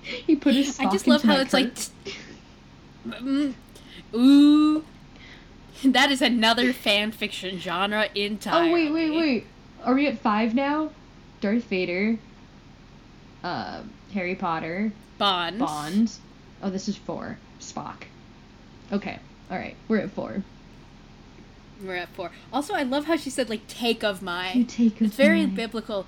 [0.02, 1.72] he put his Spock I just love how it's like.
[1.72, 3.20] Kirk.
[3.20, 3.54] Mm,
[4.12, 4.84] ooh.
[5.84, 8.70] That is another fan fiction genre entirely.
[8.70, 9.46] Oh wait, wait, wait.
[9.84, 10.90] Are we at five now?
[11.40, 12.18] Darth Vader,
[13.44, 15.60] uh, Harry Potter, Bond.
[15.60, 16.12] Bond.
[16.60, 17.38] Oh, this is four.
[17.60, 18.02] Spock.
[18.90, 20.42] Okay, all right, we're at four.
[21.82, 22.30] We're at four.
[22.52, 25.46] Also, I love how she said like "take of my." You take of it's very
[25.46, 26.06] my- biblical.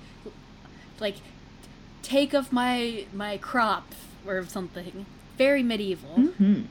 [0.99, 1.15] Like,
[2.01, 3.93] take of my my crop
[4.25, 5.05] or something.
[5.37, 6.15] Very medieval.
[6.17, 6.61] Mm-hmm.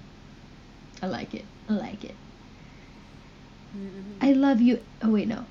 [1.03, 1.45] I like it.
[1.69, 2.15] I like it.
[3.77, 4.15] Mhm.
[4.21, 4.81] I love you.
[5.03, 5.45] Oh wait, no.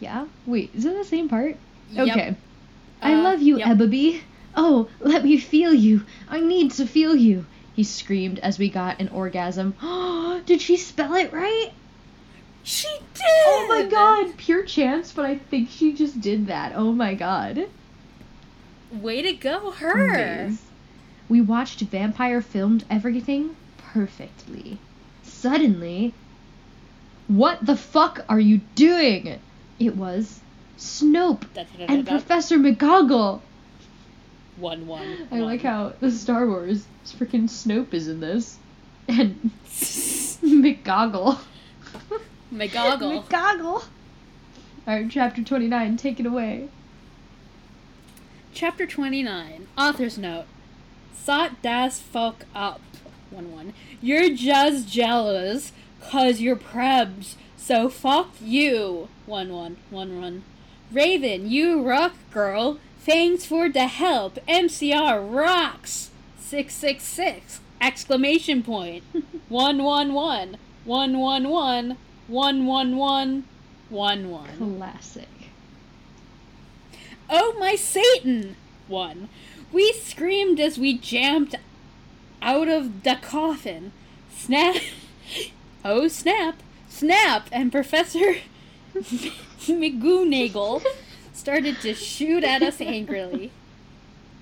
[0.00, 0.26] Yeah.
[0.46, 1.56] Wait, is it the same part?
[1.90, 2.08] Yep.
[2.08, 2.36] Okay.
[3.02, 3.68] I Uh, love you, yep.
[3.78, 4.20] Ebaby.
[4.56, 6.02] Oh, let me feel you.
[6.28, 7.46] I need to feel you.
[7.74, 9.74] He screamed as we got an orgasm.
[10.46, 11.70] Did she spell it right?
[12.62, 13.24] She did.
[13.24, 16.72] Oh my god, pure chance, but I think she just did that.
[16.74, 17.68] Oh my god.
[18.92, 20.44] Way to go, her.
[20.44, 20.62] Amaze.
[21.28, 24.78] We watched Vampire filmed everything perfectly.
[25.22, 26.12] Suddenly,
[27.28, 29.38] what the fuck are you doing?
[29.78, 30.40] It was
[30.76, 31.44] Snope
[31.78, 32.06] and.
[32.06, 33.40] Professor McGoggle.
[34.56, 35.28] One one.
[35.30, 38.58] I like how the Star Wars freaking Snope is in this.
[39.08, 41.38] And McGoggle.
[42.52, 43.24] McGoggle.
[43.24, 43.84] McGoggle.
[44.86, 46.68] Alright, chapter 29, take it away.
[48.52, 49.68] Chapter 29.
[49.78, 50.46] Author's note.
[51.14, 52.80] Sot das fuck up.
[53.30, 53.72] 1 1.
[54.02, 59.08] You're just jealous cause you're prebs, so fuck you.
[59.26, 59.76] 1 1.
[59.90, 60.44] 1 1.
[60.92, 62.78] Raven, you rock, girl.
[62.98, 64.38] Thanks for the help.
[64.48, 66.10] MCR rocks.
[66.40, 67.60] 666.
[67.80, 69.04] Exclamation point.
[69.48, 70.56] 111.
[70.84, 71.96] 111.
[72.30, 73.44] 111.
[73.88, 74.76] 1 1.
[74.78, 75.28] Classic.
[77.28, 78.54] Oh my Satan!
[78.86, 79.28] One.
[79.72, 81.56] We screamed as we jumped
[82.40, 83.92] out of the coffin.
[84.34, 84.76] Snap!
[85.82, 86.56] Oh snap!
[86.90, 87.48] Snap!
[87.50, 88.34] And Professor
[88.94, 90.84] McGoonagel
[91.32, 93.50] started to shoot at us angrily.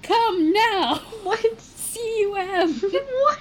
[0.03, 0.97] Come now!
[1.23, 1.41] What?
[1.95, 2.75] CUM!
[2.75, 3.39] what?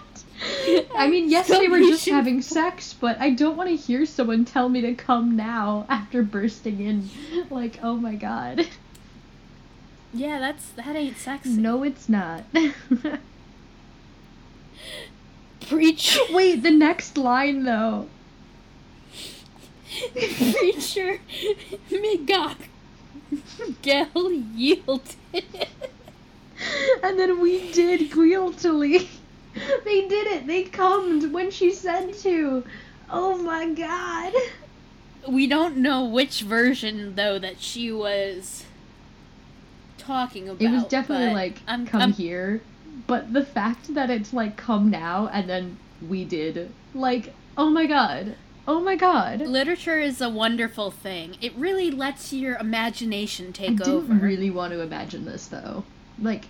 [0.95, 4.45] I mean, yes, they were just having sex, but I don't want to hear someone
[4.45, 7.09] tell me to come now after bursting in.
[7.49, 8.67] Like, oh my god.
[10.13, 11.49] Yeah, that's that ain't sexy.
[11.49, 12.43] No, it's not.
[15.67, 18.07] Preach Wait, the next line though.
[20.13, 21.19] preacher
[21.89, 22.57] McGock
[23.81, 25.45] Gel yielded.
[27.03, 29.07] And then we did guiltily.
[29.83, 30.47] They did it.
[30.47, 32.63] They cummed when she said to.
[33.09, 34.33] Oh my god.
[35.27, 38.65] We don't know which version though that she was
[39.97, 40.61] talking about.
[40.61, 42.61] It was definitely like I'm, come I'm- here,
[43.07, 45.77] but the fact that it's like come now and then
[46.07, 48.35] we did like oh my god,
[48.67, 49.41] oh my god.
[49.41, 51.35] Literature is a wonderful thing.
[51.41, 54.13] It really lets your imagination take I didn't over.
[54.13, 55.83] really want to imagine this though.
[56.21, 56.45] Like,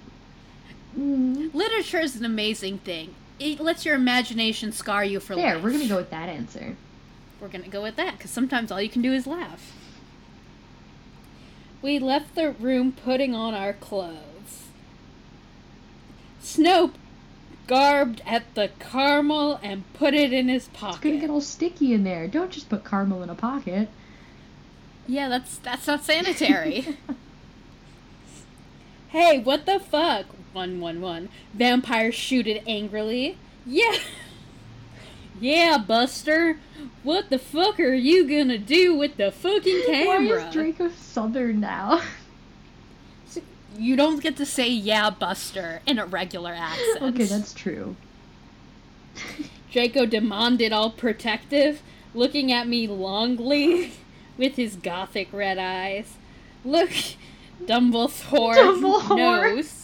[0.98, 3.16] mm, Literature is an amazing thing.
[3.40, 5.64] It lets your imagination scar you for there, life.
[5.64, 6.76] we're gonna go with that answer.
[7.40, 9.74] We're gonna go with that because sometimes all you can do is laugh.
[11.82, 14.64] We left the room putting on our clothes.
[16.42, 16.94] Snope
[17.68, 20.96] garbed at the caramel and put it in his pocket.
[20.96, 22.28] It's gonna get all sticky in there.
[22.28, 23.90] Don't just put caramel in a pocket.
[25.06, 26.98] Yeah, that's that's not sanitary.
[29.10, 30.26] hey, what the fuck?
[30.58, 31.30] One one one.
[31.54, 33.38] Vampire shooted angrily.
[33.64, 33.96] Yeah.
[35.40, 36.58] Yeah, Buster.
[37.04, 40.18] What the fuck are you gonna do with the fucking camera?
[40.40, 42.02] Why is Draco Southern now?
[43.78, 47.04] You don't get to say yeah, Buster in a regular accent.
[47.04, 47.96] okay, that's true.
[49.72, 51.84] Draco demanded all protective,
[52.16, 53.92] looking at me longly
[54.36, 56.16] with his gothic red eyes.
[56.66, 56.90] Look,
[57.64, 59.56] Dumbledore, Dumbledore.
[59.56, 59.77] knows.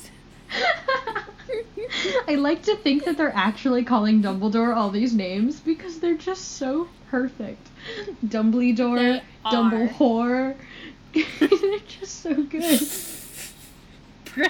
[2.27, 6.53] I like to think that they're actually calling Dumbledore all these names because they're just
[6.57, 7.69] so perfect.
[8.25, 9.21] Dumbledore.
[9.45, 10.55] Dumblehore.
[11.13, 12.81] they're just so good.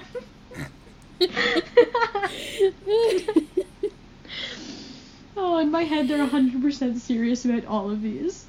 [5.35, 8.45] oh, in my head, they're 100% serious about all of these.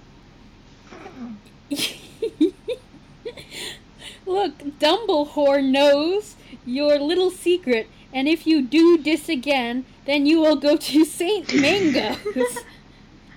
[4.26, 6.33] Look, Dumbledore knows
[6.64, 11.54] your little secret, and if you do this again, then you will go to Saint
[11.54, 12.58] Mungo's.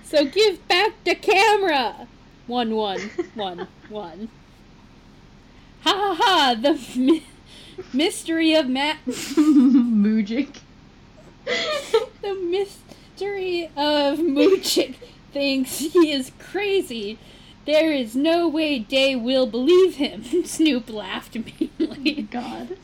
[0.04, 2.06] so give back the camera.
[2.46, 4.28] One, one, one, one.
[5.82, 6.54] Ha ha ha!
[6.60, 7.26] The mi-
[7.92, 8.98] mystery of Matt.
[9.06, 10.60] Moojic.
[12.22, 14.94] the mystery of Moochick
[15.32, 17.18] thinks he is crazy.
[17.66, 20.24] There is no way Day will believe him.
[20.46, 22.16] Snoop laughed meanly.
[22.18, 22.78] Oh God.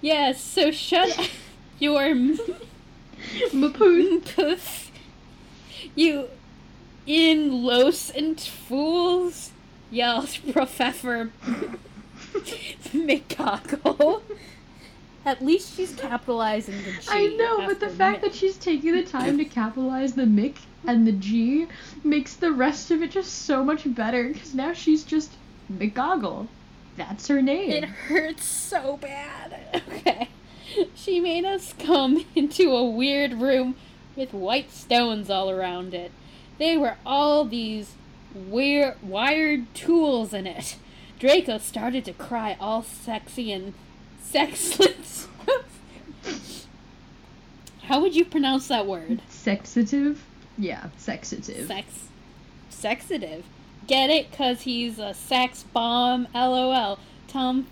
[0.00, 1.30] Yes, so shut
[1.78, 2.38] your m-
[4.24, 4.90] puss.
[5.94, 6.28] You
[7.06, 9.50] innocent fools,
[9.90, 11.30] yelled Professor
[12.92, 14.22] McCockle.
[15.24, 17.06] At least she's capitalizing the G.
[17.08, 20.56] I know, but the fact Mi- that she's taking the time to capitalize the Mick
[20.86, 21.66] and the G
[22.04, 25.32] makes the rest of it just so much better because now she's just
[25.72, 26.46] McGoggle.
[26.98, 27.70] That's her name.
[27.70, 29.54] It hurts so bad.
[29.88, 30.28] Okay.
[30.94, 33.74] She made us come into a weird room
[34.16, 36.12] with white stones all around it.
[36.58, 37.92] They were all these
[38.34, 40.76] weird wired tools in it.
[41.18, 43.74] Draco started to cry all sexy and
[44.22, 45.28] sexless.
[47.84, 49.22] How would you pronounce that word?
[49.28, 50.22] Sexative?
[50.58, 51.66] Yeah, sexative.
[51.66, 52.08] Sex.
[52.68, 53.44] Sexative.
[53.88, 54.30] Get it?
[54.30, 56.28] Cause he's a sex bomb.
[56.34, 56.98] LOL.
[57.26, 57.66] Tom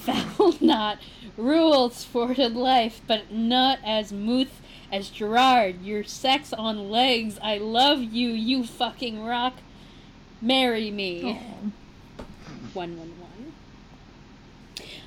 [0.00, 0.98] Felton
[1.36, 4.50] rules for the life, but not as smooth
[4.92, 5.82] as Gerard.
[5.82, 7.38] Your sex on legs.
[7.42, 9.54] I love you, you fucking rock.
[10.42, 11.40] Marry me.
[12.74, 13.52] One one one.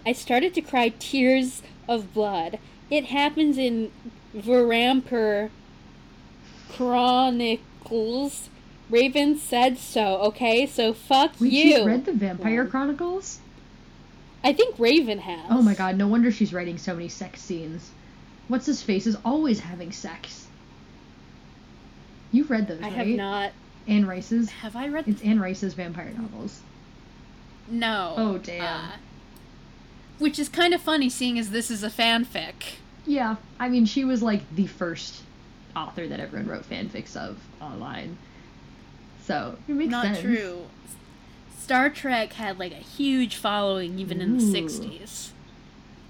[0.06, 2.58] I started to cry tears of blood.
[2.90, 3.92] It happens in
[4.36, 5.52] Varamper
[6.72, 8.50] Chronicles.
[8.90, 10.66] Raven said so, okay?
[10.66, 11.76] So fuck Wait, you.
[11.78, 13.40] she's read the Vampire Chronicles?
[14.44, 15.46] I think Raven has.
[15.50, 17.92] Oh my god, no wonder she's writing so many sex scenes.
[18.48, 20.48] What's his face is always having sex.
[22.32, 22.94] You've read those, I right?
[22.94, 23.52] have not.
[23.88, 24.50] Anne Rice's.
[24.50, 25.08] Have I read?
[25.08, 26.62] It's Anne Rice's vampire novels.
[27.70, 28.14] no.
[28.18, 28.64] Oh, damn.
[28.86, 28.92] Uh,
[30.20, 32.76] which is kind of funny, seeing as this is a fanfic.
[33.06, 35.22] Yeah, I mean, she was like the first
[35.76, 38.18] author that everyone wrote fanfics of online.
[39.30, 40.22] So it makes Not sense.
[40.22, 40.66] true.
[41.56, 45.30] Star Trek had like a huge following even in the 60s.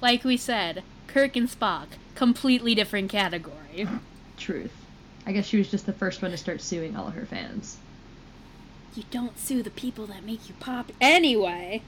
[0.01, 3.89] Like we said, Kirk and Spock, completely different category.
[4.37, 4.71] Truth.
[5.25, 7.75] I guess she was just the first one to start suing all of her fans.
[8.95, 10.93] You don't sue the people that make you pop.
[11.01, 11.81] Anyway.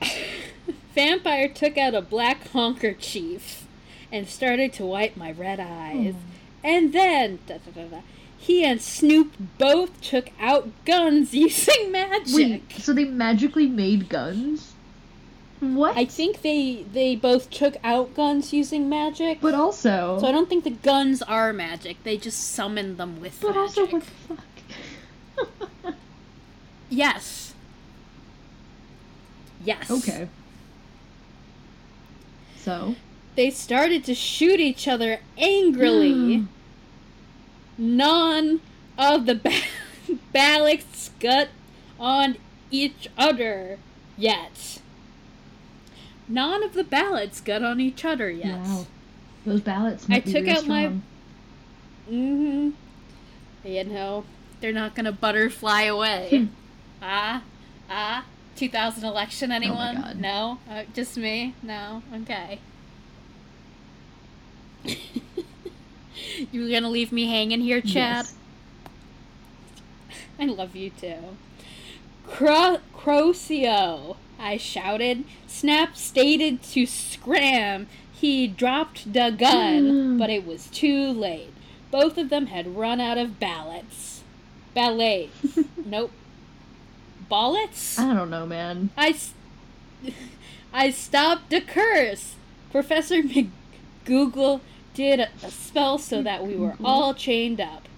[0.96, 3.64] Vampire took out a black handkerchief
[4.10, 6.14] and started to wipe my red eyes.
[6.14, 6.66] Hmm.
[6.66, 8.00] And then da, da, da,
[8.40, 12.34] he and Snoop both took out guns using magic.
[12.34, 14.72] Wait, so they magically made guns?
[15.60, 15.94] What?
[15.94, 19.42] I think they they both took out guns using magic.
[19.42, 22.02] but also, so I don't think the guns are magic.
[22.02, 23.58] They just summoned them with but magic.
[23.58, 25.94] also, what the fuck?
[26.92, 27.54] Yes.
[29.64, 29.88] Yes.
[29.90, 30.28] okay.
[32.56, 32.96] So,
[33.36, 36.38] They started to shoot each other angrily.
[36.38, 36.44] Hmm.
[37.80, 38.60] None
[38.98, 39.62] of the ba-
[40.32, 41.48] ballots got
[41.98, 42.36] on
[42.70, 43.78] each other
[44.18, 44.80] yet.
[46.28, 48.60] None of the ballots got on each other yet.
[48.60, 48.86] wow,
[49.46, 51.02] those ballots I took out my- strong.
[52.10, 52.70] Mm-hmm.
[53.66, 54.24] You know,
[54.60, 56.48] they're not gonna butterfly away.
[57.02, 57.42] ah,
[57.88, 58.24] ah.
[58.56, 59.96] 2000 election, anyone?
[59.96, 60.20] God.
[60.20, 60.58] No?
[60.70, 61.54] Uh, just me?
[61.62, 62.02] No?
[62.14, 62.58] Okay.
[66.52, 68.26] you gonna leave me hanging here, Chad?
[68.26, 68.34] Yes.
[70.38, 71.36] I love you too.
[72.26, 75.24] Cro- Crocio, I shouted.
[75.46, 77.88] Snap stated to scram.
[78.12, 80.18] he dropped the gun, hmm.
[80.18, 81.52] but it was too late.
[81.90, 84.22] Both of them had run out of ballots.
[84.74, 85.58] Ballets.
[85.84, 86.12] nope.
[87.28, 87.98] Ballets?
[87.98, 88.90] I don't know, man.
[88.96, 89.34] I, s-
[90.72, 92.34] I stopped the curse.
[92.70, 94.60] Professor McGoogle
[94.94, 97.88] did a, a spell so that we were all chained up.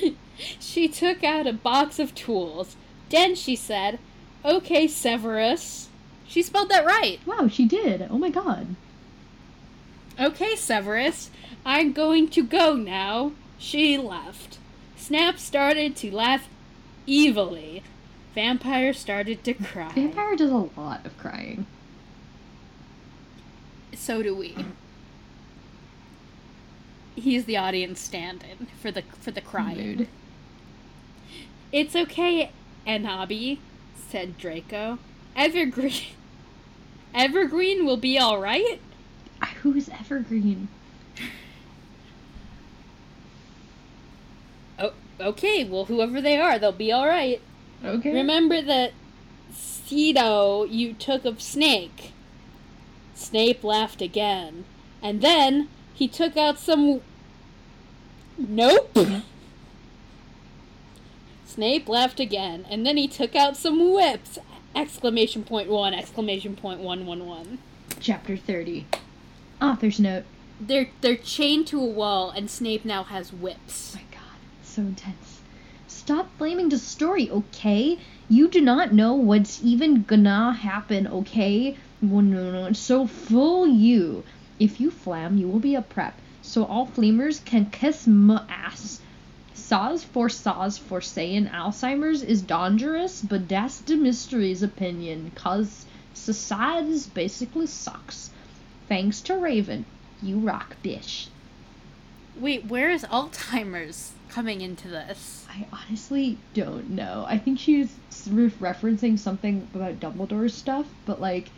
[0.60, 2.76] she took out a box of tools.
[3.08, 3.98] Then she said,
[4.44, 5.88] Okay, Severus.
[6.26, 7.18] She spelled that right.
[7.26, 8.06] Wow, she did.
[8.10, 8.76] Oh my god.
[10.18, 11.30] Okay, Severus,
[11.64, 13.32] I'm going to go now.
[13.58, 14.58] She left.
[14.96, 16.48] Snap started to laugh
[17.08, 17.82] evilly.
[18.34, 19.90] Vampire started to cry.
[19.94, 21.66] Vampire does a lot of crying.
[23.94, 24.54] So do we.
[27.20, 29.96] He's the audience stand-in for the for the crying.
[29.96, 30.08] Mood.
[31.72, 32.50] It's okay,
[32.86, 33.58] Enoby,
[34.08, 34.98] said Draco.
[35.36, 35.92] Evergreen
[37.14, 38.80] Evergreen will be all right.
[39.62, 40.68] Who's Evergreen?
[44.78, 45.64] Oh, okay.
[45.64, 47.40] Well, whoever they are, they'll be all right.
[47.84, 48.12] Okay.
[48.12, 48.92] Remember that
[49.52, 52.12] Cedo you took of Snake?
[53.14, 54.64] Snape laughed again.
[55.02, 55.68] And then
[56.00, 57.02] he took out some.
[58.38, 58.98] Nope!
[61.44, 64.38] Snape laughed again, and then he took out some whips!
[64.74, 67.58] Exclamation point one, exclamation point one one one.
[68.00, 68.86] Chapter 30.
[69.60, 70.24] Author's note.
[70.58, 73.94] They're they're chained to a wall, and Snape now has whips.
[73.94, 75.42] Oh my god, so intense.
[75.86, 77.98] Stop blaming the story, okay?
[78.30, 81.76] You do not know what's even gonna happen, okay?
[82.00, 84.24] Well, no, no, so fool you.
[84.60, 89.00] If you flam, you will be a prep, so all flamers can kiss my ass.
[89.54, 97.06] Saws for saws for saying Alzheimer's is dangerous, but that's the mystery's opinion, cause society's
[97.06, 98.30] basically sucks.
[98.86, 99.86] Thanks to Raven,
[100.22, 101.28] you rock, bish.
[102.36, 105.46] Wait, where is Alzheimer's coming into this?
[105.48, 107.24] I honestly don't know.
[107.26, 107.96] I think she's
[108.28, 111.48] re- referencing something about Dumbledore's stuff, but like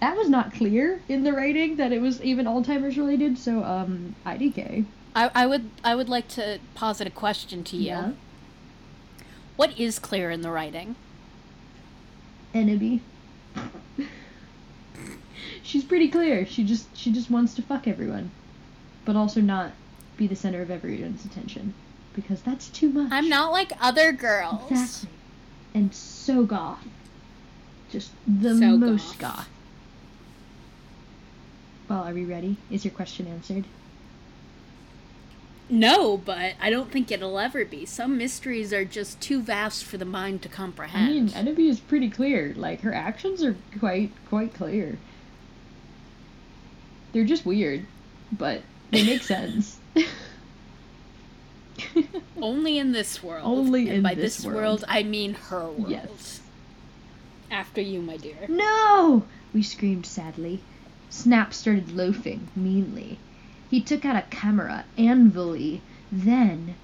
[0.00, 3.38] that was not clear in the writing that it was even Alzheimer's related.
[3.38, 4.84] So um, IDK.
[5.14, 7.86] I, I would I would like to posit a question to you.
[7.86, 8.12] Yeah.
[9.56, 10.96] What is clear in the writing?
[12.52, 13.00] Enemy.
[15.62, 16.46] She's pretty clear.
[16.46, 18.30] She just she just wants to fuck everyone,
[19.04, 19.72] but also not
[20.16, 21.74] be the center of everyone's attention
[22.14, 23.08] because that's too much.
[23.12, 24.70] I'm not like other girls.
[24.70, 25.10] Exactly.
[25.74, 26.78] And so goth.
[27.90, 29.36] Just the So most goth.
[29.36, 29.48] goth.
[31.88, 32.56] Well, are we ready?
[32.70, 33.64] Is your question answered?
[35.68, 37.84] No, but I don't think it'll ever be.
[37.86, 41.08] Some mysteries are just too vast for the mind to comprehend.
[41.08, 42.54] I mean, Enemy is pretty clear.
[42.56, 44.98] Like her actions are quite quite clear.
[47.12, 47.84] They're just weird,
[48.30, 49.78] but they make sense.
[52.40, 53.44] Only in this world.
[53.44, 54.56] Only and in by this this world.
[54.56, 55.88] world, I mean her world.
[55.90, 56.40] yes.
[57.50, 58.36] After you, my dear.
[58.48, 59.24] No!
[59.52, 60.60] We screamed sadly.
[61.16, 63.18] Snap started loafing meanly.
[63.70, 65.80] He took out a camera, anvily.
[66.12, 66.74] Then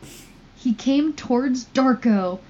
[0.56, 2.40] he came towards Darko.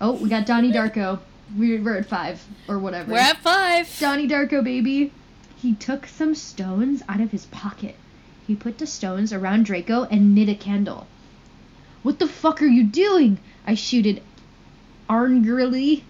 [0.00, 1.20] Oh, we got Donnie Darko.
[1.54, 3.12] We're, we're at five, or whatever.
[3.12, 3.94] We're at five.
[4.00, 5.12] Donnie Darko, baby.
[5.56, 7.96] He took some stones out of his pocket.
[8.46, 11.06] He put the stones around Draco and lit a candle.
[12.02, 13.38] What the fuck are you doing?
[13.66, 14.22] I shooted
[15.08, 16.02] angrily.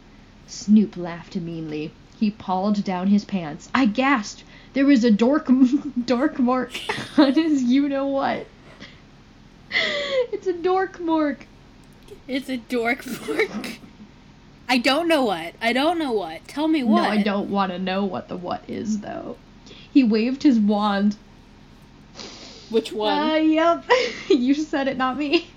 [0.47, 1.93] Snoop laughed meanly.
[2.21, 3.71] He pawed down his pants.
[3.75, 4.45] I gasped.
[4.75, 5.49] There was a dork,
[6.05, 6.71] dork mark
[7.17, 8.47] on his you know what.
[10.33, 11.47] It's a dork mark.
[12.29, 13.79] It's a dork mark.
[14.69, 15.55] I don't know what.
[15.63, 16.47] I don't know what.
[16.47, 17.03] Tell me what.
[17.03, 19.37] No, I don't want to know what the what is, though.
[19.91, 21.17] He waved his wand.
[22.69, 23.31] Which one?
[23.31, 23.85] Uh, yep.
[24.29, 25.49] you said it, not me.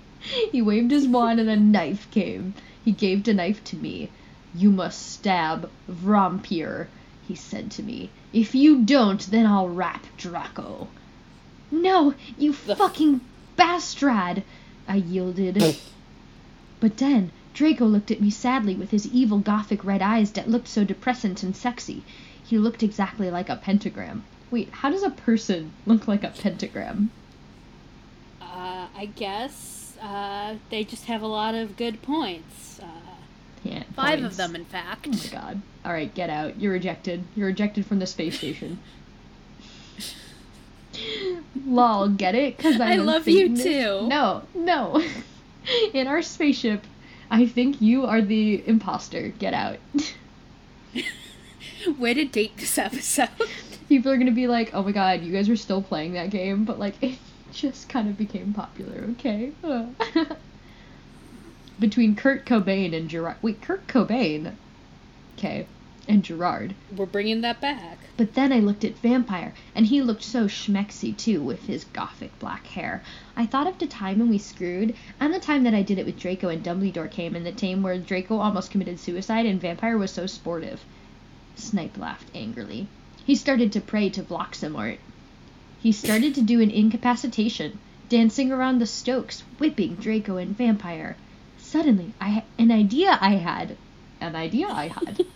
[0.50, 2.54] He waved his wand and a knife came.
[2.84, 4.10] He gave the knife to me.
[4.54, 6.88] You must stab Vampire,
[7.26, 8.10] he said to me.
[8.32, 10.88] If you don't, then I'll rap Draco.
[11.70, 13.20] No, you fucking
[13.56, 14.44] bastard!
[14.86, 15.76] I yielded.
[16.78, 20.68] but then, Draco looked at me sadly with his evil gothic red eyes that looked
[20.68, 22.04] so depressant and sexy.
[22.44, 24.24] He looked exactly like a pentagram.
[24.50, 27.10] Wait, how does a person look like a pentagram?
[28.40, 32.78] Uh, I guess uh, they just have a lot of good points.
[32.80, 33.03] Uh,
[33.64, 34.34] Yeah, five points.
[34.34, 35.08] of them, in fact.
[35.08, 35.62] Oh my god.
[35.84, 36.60] Alright, get out.
[36.60, 37.24] You're rejected.
[37.34, 38.78] You're rejected from the space station.
[41.66, 42.56] Lol, get it?
[42.56, 44.06] Because I love you too.
[44.06, 45.02] No, no.
[45.94, 46.84] In our spaceship,
[47.30, 49.28] I think you are the imposter.
[49.28, 49.78] Get out.
[51.98, 53.30] Way to date this episode.
[53.88, 56.64] People are gonna be like, "Oh my god, you guys are still playing that game,"
[56.64, 57.18] but like it
[57.52, 59.08] just kind of became popular.
[59.12, 59.52] Okay.
[61.78, 63.36] Between Kurt Cobain and Gerard.
[63.42, 64.54] Wait, Kurt Cobain.
[65.36, 65.66] Okay,
[66.06, 66.74] and Gerard.
[66.94, 67.98] We're bringing that back.
[68.16, 72.38] But then I looked at Vampire, and he looked so schmexy too, with his gothic
[72.38, 73.02] black hair.
[73.36, 76.06] I thought of the time when we screwed, and the time that I did it
[76.06, 79.98] with Draco and Dumbledore came, and the time where Draco almost committed suicide and Vampire
[79.98, 80.84] was so sportive.
[81.56, 82.86] Snipe laughed angrily.
[83.24, 84.98] He started to pray to Vloxamort.
[85.80, 91.16] He started to do an incapacitation, dancing around the Stokes, whipping Draco and Vampire.
[91.74, 93.76] Suddenly, I an idea I had.
[94.20, 95.26] An idea I had.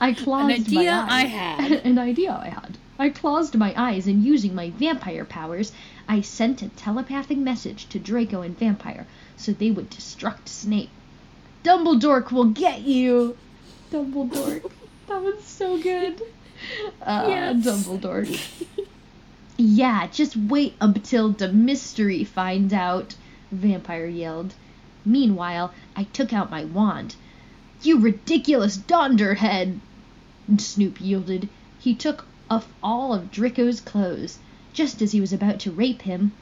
[0.00, 1.10] I closed idea my eyes.
[1.10, 1.72] I had.
[1.84, 2.78] an idea I had.
[2.98, 5.72] I closed my eyes and using my vampire powers,
[6.08, 10.88] I sent a telepathic message to Draco and Vampire so they would destruct Snape.
[11.62, 13.36] Dumbledore will get you!
[13.92, 14.62] Dumbledore.
[15.08, 16.22] That was so good.
[17.02, 17.56] Uh, Yes.
[17.66, 18.24] Dumbledore.
[19.58, 23.16] Yeah, just wait until the mystery finds out,
[23.52, 24.54] Vampire yelled.
[25.06, 27.16] Meanwhile, I took out my wand.
[27.82, 29.80] You ridiculous donderhead!
[30.56, 31.50] Snoop yielded.
[31.78, 34.38] He took off all of Draco's clothes,
[34.72, 36.32] just as he was about to rape him.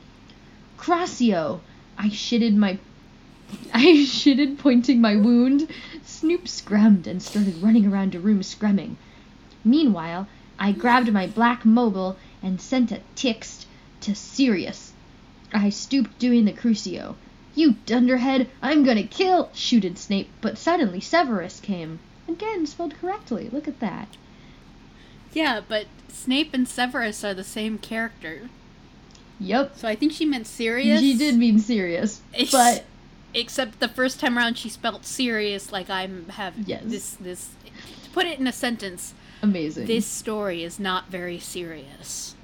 [0.77, 1.61] Crassio!
[1.99, 2.79] I shitted my.
[3.75, 5.69] I shitted, pointing my wound.
[6.05, 8.97] Snoop scrammed and started running around the room, screaming.
[9.65, 13.67] Meanwhile, I grabbed my black mobile and sent a text
[14.03, 14.93] to Sirius.
[15.53, 17.17] I stooped doing the Crucio.
[17.55, 19.50] You dunderhead, I'm gonna kill!
[19.53, 21.98] shooted Snape, but suddenly Severus came.
[22.28, 23.48] Again, spelled correctly.
[23.53, 24.09] Look at that.
[25.32, 28.48] Yeah, but Snape and Severus are the same character.
[29.40, 29.76] Yep.
[29.76, 31.00] So I think she meant serious.
[31.00, 32.84] She did mean serious, It's- but
[33.34, 36.82] Except the first time around she spelt serious like I'm have Yes.
[36.84, 37.48] this this
[38.05, 39.86] to put it in a sentence, amazing.
[39.86, 42.34] this story is not very serious.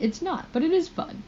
[0.00, 1.24] It's not, but it is fun.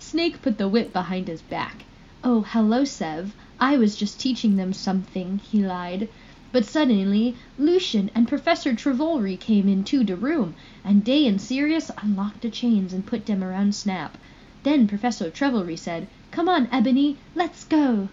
[0.00, 1.84] Snake put the whip behind his back.
[2.24, 3.34] Oh, hello, Sev.
[3.60, 6.08] I was just teaching them something, he lied.
[6.50, 10.54] But suddenly, Lucian and Professor Trevolry came into the room,
[10.84, 14.18] and Day and Sirius unlocked the chains and put them around Snap.
[14.62, 18.08] Then Professor Trevolry said, Come on, Ebony, let's go.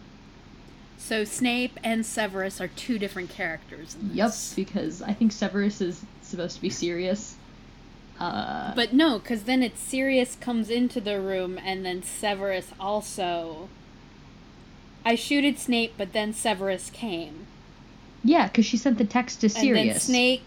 [0.97, 3.97] So Snape and Severus are two different characters.
[4.11, 7.35] Yep, because I think Severus is supposed to be serious.
[8.19, 13.67] Uh, But no, because then it's Sirius comes into the room and then Severus also.
[15.05, 17.45] I shooted Snape, but then Severus came.
[18.23, 20.03] yeah, because she sent the text to And then Sirius.
[20.03, 20.41] Snake.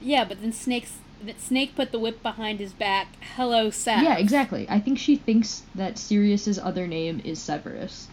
[0.00, 0.96] Yeah, but then Snake's.
[1.36, 3.08] Snake put the whip behind his back.
[3.36, 4.02] Hello, Sev.
[4.02, 4.66] Yeah, exactly.
[4.70, 8.08] I think she thinks that Sirius's other name is Severus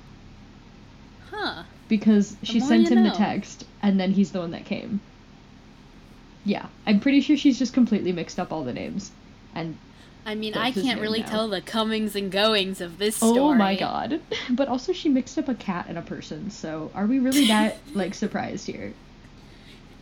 [1.32, 1.64] Huh.
[1.88, 5.00] because she sent him the text and then he's the one that came.
[6.44, 9.12] Yeah, I'm pretty sure she's just completely mixed up all the names.
[9.56, 9.78] And
[10.28, 11.28] I mean, I can't really now.
[11.28, 13.40] tell the comings and goings of this story.
[13.40, 14.20] oh my god.
[14.50, 16.52] But also she mixed up a cat and a person.
[16.52, 18.94] So are we really that like surprised here?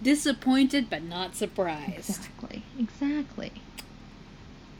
[0.02, 2.10] Disappointed, but not surprised.
[2.10, 2.64] Exactly.
[2.80, 3.52] Exactly.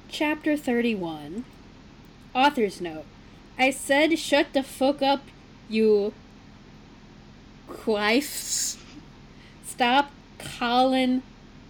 [0.10, 1.46] Chapter 31
[2.34, 3.06] Author's Note
[3.58, 5.22] I said shut the fuck up,
[5.70, 6.12] you
[7.68, 8.78] quifes.
[9.64, 11.22] Stop calling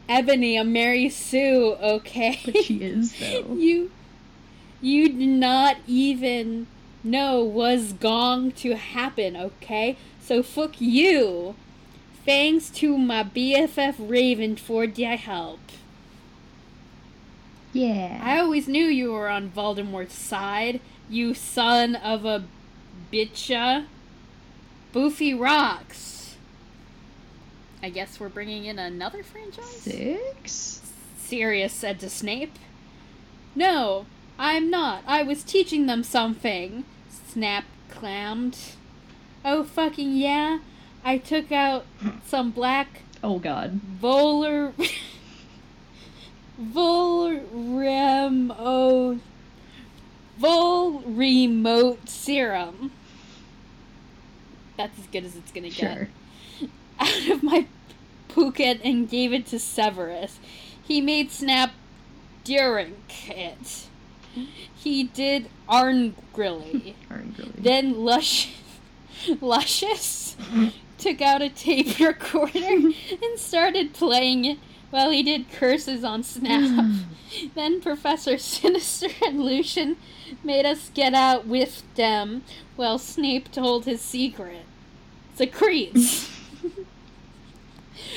[0.07, 2.39] Ebony a Mary Sue, okay?
[2.45, 3.55] But she is though.
[3.55, 3.91] you
[4.81, 6.67] you did not even
[7.03, 9.97] know was going to happen, okay?
[10.19, 11.55] So fuck you.
[12.25, 15.59] Thanks to my BFF Raven for the help.
[17.73, 18.19] Yeah.
[18.23, 20.79] I always knew you were on Voldemort's side,
[21.09, 22.45] you son of a
[23.11, 23.85] bitcha.
[24.93, 26.24] Boofy rocks.
[27.85, 29.67] I guess we're bringing in another franchise?
[29.69, 30.81] Six?
[31.19, 32.57] Sirius said to Snape.
[33.53, 34.07] No,
[34.39, 35.03] I'm not.
[35.05, 36.83] I was teaching them something.
[37.27, 38.57] Snap clammed.
[39.45, 40.61] Oh, fucking yeah?
[41.03, 41.85] I took out
[42.25, 43.79] some black Oh god.
[44.01, 44.73] Voler.
[46.59, 48.49] Volremo.
[50.41, 52.91] Volremote serum.
[54.75, 56.09] That's as good as it's gonna Sure.
[56.59, 56.69] get.
[56.99, 57.67] Out of my
[58.35, 60.39] Phuket and gave it to Severus.
[60.83, 61.71] He made Snap
[62.43, 63.87] drink it.
[64.75, 66.93] He did Arngrilly.
[67.57, 68.53] Then Lush,
[69.41, 70.35] Luscious
[70.97, 74.57] took out a tape recorder and started playing it
[74.91, 76.85] while he did curses on Snap.
[77.55, 79.97] then Professor Sinister and Lucian
[80.43, 82.43] made us get out with them
[82.75, 84.65] while Snape told his secret.
[85.35, 86.29] Secrets.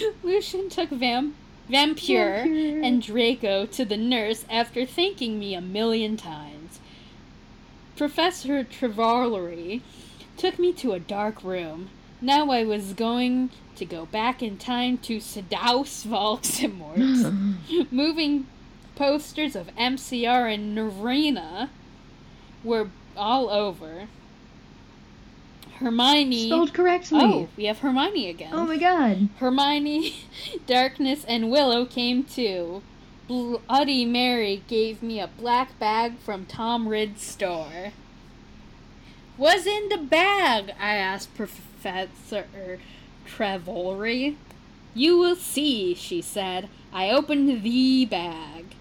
[0.23, 1.33] Lucian took Vam-
[1.69, 2.83] Vampire Vampire.
[2.83, 6.81] and Draco to the nurse after thanking me a million times.
[7.97, 9.83] Professor Trevalory
[10.37, 11.91] took me to a dark room.
[12.21, 17.57] Now I was going to go back in time to seduce Voldemort.
[17.93, 18.47] Moving
[18.97, 21.69] posters of MCR and Narina
[22.65, 24.09] were all over.
[25.79, 26.47] Hermione.
[26.47, 27.21] Spelled correctly.
[27.23, 28.51] Oh, we have Hermione again.
[28.53, 29.29] Oh my god.
[29.39, 30.15] Hermione,
[30.67, 32.83] Darkness, and Willow came too.
[33.29, 37.93] Bloody Mary gave me a black bag from Tom Ridd's store.
[39.37, 40.73] What's in the bag?
[40.81, 42.79] I asked Professor
[43.27, 44.37] Trevory.
[44.95, 46.69] You will see, she said.
[46.93, 48.75] I opened the bag.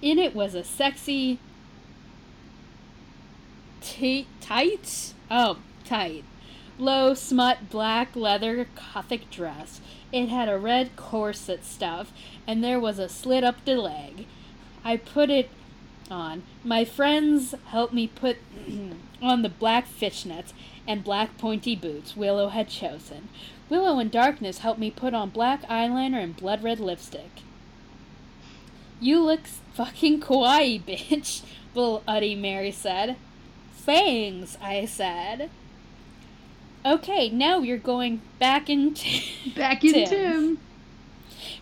[0.00, 1.38] In it was a sexy
[3.80, 5.14] t- tight.
[5.30, 6.24] Oh, tight.
[6.78, 9.80] Low smut black leather gothic dress.
[10.12, 12.12] It had a red corset stuff,
[12.46, 14.26] and there was a slit up the leg.
[14.84, 15.50] I put it
[16.10, 16.42] on.
[16.64, 18.38] My friends helped me put
[19.22, 20.52] on the black fishnets
[20.86, 23.28] and black pointy boots Willow had chosen.
[23.70, 27.30] Willow and Darkness helped me put on black eyeliner and blood red lipstick.
[29.00, 33.16] You look fucking kawaii, bitch, Bloody Mary said.
[33.72, 35.50] Fangs, I said.
[36.84, 39.22] Okay, now you're going back into
[39.56, 40.08] Back in Tim.
[40.08, 40.58] Tim.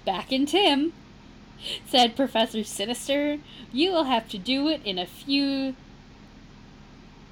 [0.05, 0.93] back in Tim,
[1.87, 3.39] said Professor Sinister.
[3.73, 5.77] You will have to do it in a few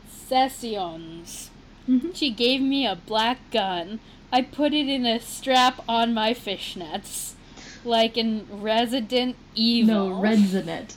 [0.09, 1.51] sessions.
[1.89, 2.15] Mhm.
[2.15, 3.99] She gave me a black gun.
[4.33, 7.33] I put it in a strap on my fishnets,
[7.85, 10.11] like in Resident Evil.
[10.11, 10.95] No, Redzanet.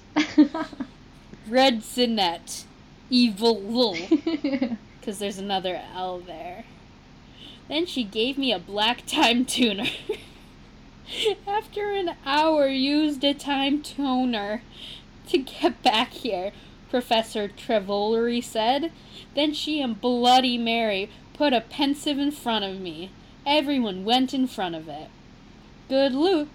[1.49, 2.65] Resident
[3.09, 3.95] Evil.
[4.99, 6.65] because there's another L there.
[7.73, 9.87] Then she gave me a black time tuner.
[11.47, 14.61] After an hour, used a time toner
[15.29, 16.51] to get back here,
[16.91, 18.91] Professor Trevolery said.
[19.33, 23.09] Then she and Bloody Mary put a pensive in front of me.
[23.43, 25.09] Everyone went in front of it.
[25.89, 26.49] Good look.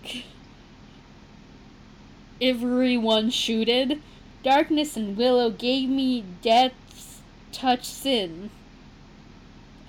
[2.40, 4.00] Everyone shooted.
[4.44, 8.50] Darkness and Willow gave me death's touch sin.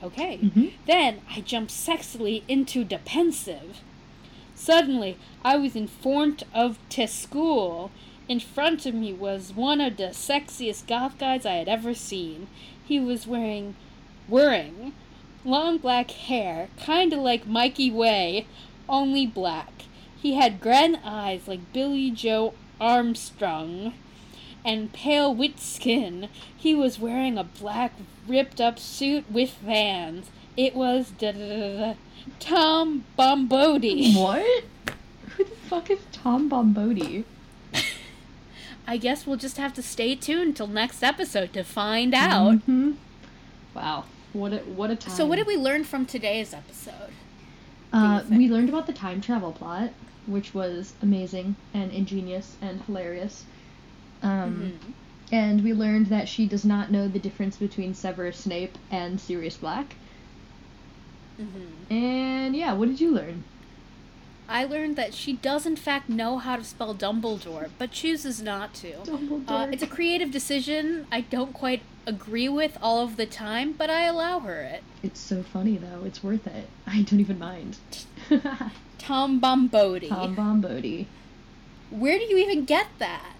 [0.03, 0.37] Okay.
[0.37, 0.71] Mhm.
[0.85, 3.81] Then I jumped sexily into the pensive.
[4.55, 7.91] Suddenly, I was informed of to school.
[8.27, 12.47] In front of me was one of the sexiest goth guys I had ever seen.
[12.85, 13.75] He was wearing,
[14.27, 14.93] wearing,
[15.45, 18.45] long black hair, kinda like Mikey Way,
[18.87, 19.83] only black.
[20.21, 23.93] He had grand eyes like Billie Joe Armstrong
[24.65, 26.29] and pale wheat skin.
[26.55, 27.93] He was wearing a black
[28.27, 30.29] ripped up suit with vans.
[30.57, 31.93] It was da da da da
[32.39, 34.15] Tom Bombodi.
[34.21, 34.63] what?
[35.37, 37.23] Who the fuck is Tom Bombodi?
[38.87, 42.65] I guess we'll just have to stay tuned till next episode to find out.
[42.67, 42.95] Mhm.
[43.73, 44.05] Wow.
[44.33, 45.15] What a what a time.
[45.15, 47.13] So, what did we learn from today's episode?
[47.91, 49.89] Uh, we learned about the time travel plot,
[50.27, 53.45] which was amazing and ingenious and hilarious.
[54.23, 54.93] Um, Mhm.
[55.31, 59.57] And we learned that she does not know the difference between Severus Snape and Sirius
[59.57, 59.95] Black.
[61.39, 61.91] Mhm.
[61.91, 63.43] And yeah, what did you learn?
[64.47, 68.73] I learned that she does, in fact, know how to spell Dumbledore, but chooses not
[68.75, 69.01] to.
[69.01, 69.71] Uh, Dumbledore.
[69.73, 74.05] it's a creative decision I don't quite agree with all of the time, but I
[74.05, 74.81] allow her it.
[75.03, 76.03] It's so funny though.
[76.05, 76.67] It's worth it.
[76.87, 77.77] I don't even mind.
[78.97, 80.09] Tom Bombodi.
[80.09, 81.05] Tom Bombodi.
[81.91, 83.33] Where do you even get that?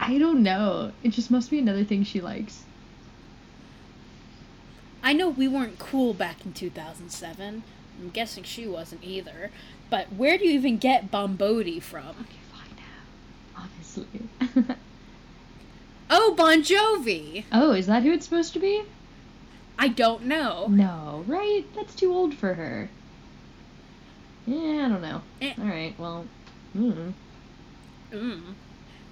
[0.00, 0.92] I don't know.
[1.02, 2.64] It just must be another thing she likes.
[5.02, 7.62] I know we weren't cool back in 2007.
[8.00, 9.50] I'm guessing she wasn't either.
[9.90, 12.08] But where do you even get Bombodi from?
[12.08, 13.64] Okay, find out.
[13.64, 14.76] Obviously.
[16.12, 17.44] Oh, Bon Jovi!
[17.52, 18.82] oh, is that who it's supposed to be?
[19.78, 20.66] I don't know.
[20.68, 21.64] No, right?
[21.76, 22.90] That's too old for her.
[24.44, 25.22] Yeah, I don't know.
[25.40, 25.54] Eh.
[25.56, 26.26] Alright, well.
[26.76, 27.12] Mm.
[28.10, 28.40] Mm.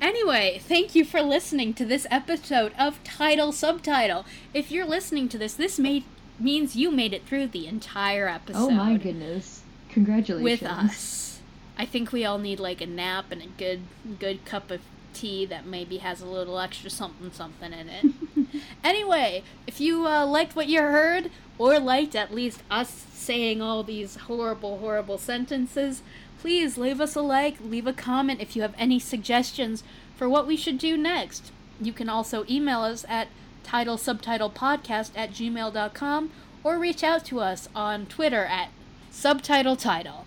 [0.01, 4.25] Anyway, thank you for listening to this episode of Title Subtitle.
[4.55, 6.05] If you're listening to this, this made
[6.39, 8.59] means you made it through the entire episode.
[8.59, 9.63] Oh my goodness.
[9.89, 10.61] Congratulations.
[10.61, 11.41] with us.
[11.77, 13.81] I think we all need like a nap and a good
[14.21, 14.81] good cup of
[15.15, 18.07] tea that maybe has a little extra something something in it.
[18.85, 23.83] anyway, if you uh, liked what you heard or liked at least us saying all
[23.83, 26.03] these horrible horrible sentences,
[26.41, 29.83] please leave us a like, leave a comment if you have any suggestions
[30.17, 31.53] for what we should do next.
[31.81, 33.29] You can also email us at
[33.63, 36.31] title subtitle podcast at gmail.com
[36.65, 38.71] or reach out to us on Twitter at
[39.11, 40.27] subtitle title.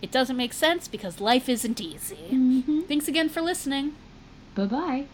[0.00, 2.28] It doesn't make sense because life isn't easy.
[2.30, 2.80] Mm-hmm.
[2.82, 3.94] Thanks again for listening.
[4.54, 5.06] Bye bye.